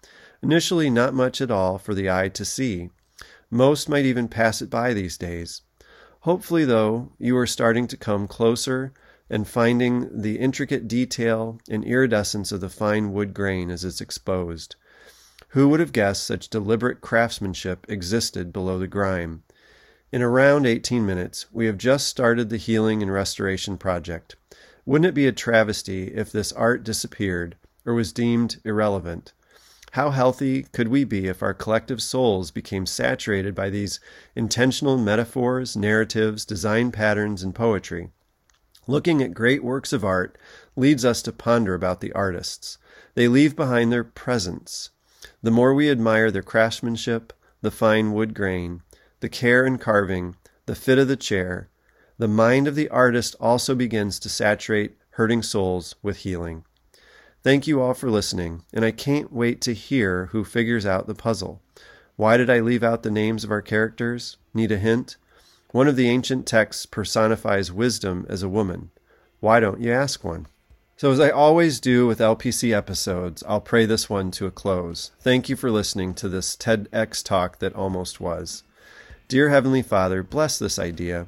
Initially, 0.42 0.88
not 0.88 1.12
much 1.12 1.42
at 1.42 1.50
all 1.50 1.76
for 1.76 1.92
the 1.92 2.10
eye 2.10 2.30
to 2.30 2.46
see. 2.46 2.88
Most 3.50 3.90
might 3.90 4.06
even 4.06 4.26
pass 4.26 4.62
it 4.62 4.70
by 4.70 4.94
these 4.94 5.18
days. 5.18 5.60
Hopefully, 6.24 6.66
though, 6.66 7.12
you 7.18 7.36
are 7.38 7.46
starting 7.46 7.86
to 7.86 7.96
come 7.96 8.28
closer 8.28 8.92
and 9.30 9.48
finding 9.48 10.20
the 10.20 10.38
intricate 10.38 10.86
detail 10.86 11.58
and 11.70 11.82
iridescence 11.82 12.52
of 12.52 12.60
the 12.60 12.68
fine 12.68 13.12
wood 13.12 13.32
grain 13.32 13.70
as 13.70 13.84
it's 13.84 14.02
exposed. 14.02 14.76
Who 15.50 15.68
would 15.68 15.80
have 15.80 15.92
guessed 15.92 16.24
such 16.24 16.50
deliberate 16.50 17.00
craftsmanship 17.00 17.86
existed 17.88 18.52
below 18.52 18.78
the 18.78 18.86
grime? 18.86 19.44
In 20.12 20.20
around 20.20 20.66
18 20.66 21.06
minutes, 21.06 21.46
we 21.52 21.66
have 21.66 21.78
just 21.78 22.06
started 22.06 22.50
the 22.50 22.58
healing 22.58 23.00
and 23.02 23.10
restoration 23.10 23.78
project. 23.78 24.36
Wouldn't 24.84 25.06
it 25.06 25.14
be 25.14 25.26
a 25.26 25.32
travesty 25.32 26.08
if 26.08 26.30
this 26.30 26.52
art 26.52 26.84
disappeared 26.84 27.56
or 27.86 27.94
was 27.94 28.12
deemed 28.12 28.60
irrelevant? 28.64 29.32
How 29.94 30.10
healthy 30.10 30.62
could 30.72 30.86
we 30.86 31.02
be 31.02 31.26
if 31.26 31.42
our 31.42 31.52
collective 31.52 32.00
souls 32.00 32.52
became 32.52 32.86
saturated 32.86 33.56
by 33.56 33.70
these 33.70 33.98
intentional 34.36 34.96
metaphors, 34.96 35.76
narratives, 35.76 36.44
design 36.44 36.92
patterns, 36.92 37.42
and 37.42 37.52
poetry? 37.52 38.10
Looking 38.86 39.20
at 39.20 39.34
great 39.34 39.64
works 39.64 39.92
of 39.92 40.04
art 40.04 40.38
leads 40.76 41.04
us 41.04 41.22
to 41.22 41.32
ponder 41.32 41.74
about 41.74 42.00
the 42.00 42.12
artists. 42.12 42.78
They 43.14 43.26
leave 43.26 43.56
behind 43.56 43.92
their 43.92 44.04
presence. 44.04 44.90
The 45.42 45.50
more 45.50 45.74
we 45.74 45.90
admire 45.90 46.30
their 46.30 46.42
craftsmanship, 46.42 47.32
the 47.60 47.72
fine 47.72 48.12
wood 48.12 48.32
grain, 48.32 48.82
the 49.18 49.28
care 49.28 49.66
in 49.66 49.78
carving, 49.78 50.36
the 50.66 50.76
fit 50.76 50.98
of 50.98 51.08
the 51.08 51.16
chair, 51.16 51.68
the 52.16 52.28
mind 52.28 52.68
of 52.68 52.76
the 52.76 52.88
artist 52.90 53.34
also 53.40 53.74
begins 53.74 54.20
to 54.20 54.28
saturate 54.28 54.96
hurting 55.10 55.42
souls 55.42 55.96
with 56.00 56.18
healing. 56.18 56.64
Thank 57.42 57.66
you 57.66 57.80
all 57.80 57.94
for 57.94 58.10
listening, 58.10 58.64
and 58.70 58.84
I 58.84 58.90
can't 58.90 59.32
wait 59.32 59.62
to 59.62 59.72
hear 59.72 60.26
who 60.26 60.44
figures 60.44 60.84
out 60.84 61.06
the 61.06 61.14
puzzle. 61.14 61.62
Why 62.16 62.36
did 62.36 62.50
I 62.50 62.60
leave 62.60 62.82
out 62.82 63.02
the 63.02 63.10
names 63.10 63.44
of 63.44 63.50
our 63.50 63.62
characters? 63.62 64.36
Need 64.52 64.70
a 64.72 64.76
hint? 64.76 65.16
One 65.70 65.88
of 65.88 65.96
the 65.96 66.06
ancient 66.10 66.46
texts 66.46 66.84
personifies 66.84 67.72
wisdom 67.72 68.26
as 68.28 68.42
a 68.42 68.48
woman. 68.48 68.90
Why 69.40 69.58
don't 69.58 69.80
you 69.80 69.90
ask 69.90 70.22
one? 70.22 70.48
So, 70.98 71.10
as 71.12 71.18
I 71.18 71.30
always 71.30 71.80
do 71.80 72.06
with 72.06 72.18
LPC 72.18 72.76
episodes, 72.76 73.42
I'll 73.48 73.62
pray 73.62 73.86
this 73.86 74.10
one 74.10 74.30
to 74.32 74.44
a 74.44 74.50
close. 74.50 75.12
Thank 75.20 75.48
you 75.48 75.56
for 75.56 75.70
listening 75.70 76.12
to 76.16 76.28
this 76.28 76.54
TEDx 76.54 77.24
talk 77.24 77.58
that 77.60 77.74
almost 77.74 78.20
was. 78.20 78.64
Dear 79.28 79.48
Heavenly 79.48 79.80
Father, 79.80 80.22
bless 80.22 80.58
this 80.58 80.78
idea. 80.78 81.26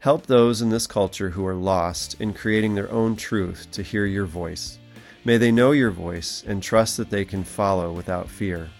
Help 0.00 0.26
those 0.26 0.60
in 0.60 0.70
this 0.70 0.88
culture 0.88 1.30
who 1.30 1.46
are 1.46 1.54
lost 1.54 2.20
in 2.20 2.34
creating 2.34 2.74
their 2.74 2.90
own 2.90 3.14
truth 3.14 3.68
to 3.70 3.84
hear 3.84 4.06
your 4.06 4.26
voice. 4.26 4.80
May 5.26 5.38
they 5.38 5.50
know 5.50 5.72
your 5.72 5.90
voice 5.90 6.44
and 6.46 6.62
trust 6.62 6.96
that 6.98 7.10
they 7.10 7.24
can 7.24 7.42
follow 7.42 7.90
without 7.90 8.30
fear. 8.30 8.70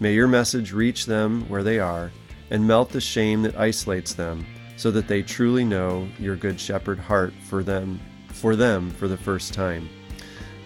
May 0.00 0.14
your 0.14 0.28
message 0.28 0.72
reach 0.72 1.04
them 1.04 1.46
where 1.46 1.62
they 1.62 1.78
are 1.78 2.10
and 2.48 2.66
melt 2.66 2.88
the 2.88 3.02
shame 3.02 3.42
that 3.42 3.58
isolates 3.58 4.14
them 4.14 4.46
so 4.78 4.90
that 4.92 5.08
they 5.08 5.20
truly 5.20 5.62
know 5.62 6.08
your 6.18 6.36
good 6.36 6.58
shepherd 6.58 6.98
heart 6.98 7.34
for 7.50 7.62
them 7.62 8.00
for 8.28 8.56
them 8.56 8.88
for 8.88 9.08
the 9.08 9.16
first 9.18 9.52
time. 9.52 9.90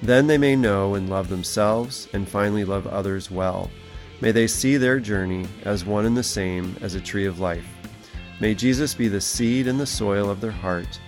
Then 0.03 0.29
they 0.29 0.39
may 0.39 0.55
know 0.55 0.95
and 0.95 1.11
love 1.11 1.29
themselves 1.29 2.07
and 2.13 2.29
finally 2.29 2.65
love 2.65 2.87
others 2.87 3.29
well. 3.29 3.73
May 4.21 4.31
they 4.31 4.47
see 4.47 4.77
their 4.77 5.01
journey 5.01 5.49
as 5.65 5.85
one 5.85 6.07
and 6.07 6.17
the 6.17 6.23
same 6.23 6.77
as 6.81 6.95
a 6.95 7.01
tree 7.01 7.27
of 7.27 7.41
life. 7.41 7.67
May 8.39 8.55
Jesus 8.55 8.95
be 8.95 9.09
the 9.09 9.21
seed 9.21 9.67
in 9.67 9.79
the 9.79 9.85
soil 9.85 10.31
of 10.31 10.41
their 10.41 10.53
heart, 10.53 11.01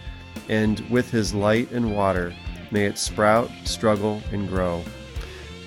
and 0.49 0.81
with 0.91 1.13
his 1.13 1.33
light 1.33 1.71
and 1.71 1.95
water, 1.95 2.35
May 2.71 2.87
it 2.87 2.99
sprout, 2.99 3.51
struggle, 3.65 4.23
and 4.33 4.49
grow. 4.49 4.83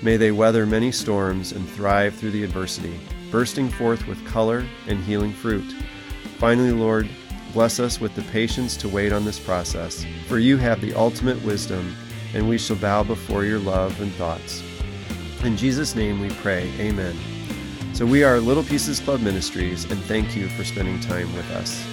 May 0.02 0.16
they 0.16 0.32
weather 0.32 0.66
many 0.66 0.92
storms 0.92 1.52
and 1.52 1.68
thrive 1.68 2.14
through 2.14 2.30
the 2.30 2.44
adversity, 2.44 2.98
bursting 3.30 3.68
forth 3.68 4.06
with 4.06 4.26
color 4.26 4.64
and 4.86 5.02
healing 5.04 5.32
fruit. 5.32 5.74
Finally, 6.38 6.72
Lord, 6.72 7.08
bless 7.52 7.80
us 7.80 8.00
with 8.00 8.14
the 8.14 8.22
patience 8.22 8.76
to 8.78 8.88
wait 8.88 9.12
on 9.12 9.24
this 9.24 9.38
process, 9.38 10.06
for 10.26 10.38
you 10.38 10.56
have 10.56 10.80
the 10.80 10.94
ultimate 10.94 11.42
wisdom, 11.44 11.94
and 12.34 12.48
we 12.48 12.58
shall 12.58 12.76
bow 12.76 13.02
before 13.02 13.44
your 13.44 13.58
love 13.58 14.00
and 14.00 14.12
thoughts. 14.12 14.62
In 15.44 15.56
Jesus' 15.56 15.94
name 15.94 16.20
we 16.20 16.30
pray, 16.30 16.70
Amen. 16.78 17.16
So 17.92 18.06
we 18.06 18.24
are 18.24 18.40
Little 18.40 18.62
Pieces 18.62 19.00
Club 19.00 19.20
Ministries, 19.20 19.84
and 19.90 20.00
thank 20.04 20.34
you 20.34 20.48
for 20.48 20.64
spending 20.64 21.00
time 21.00 21.34
with 21.34 21.50
us. 21.50 21.89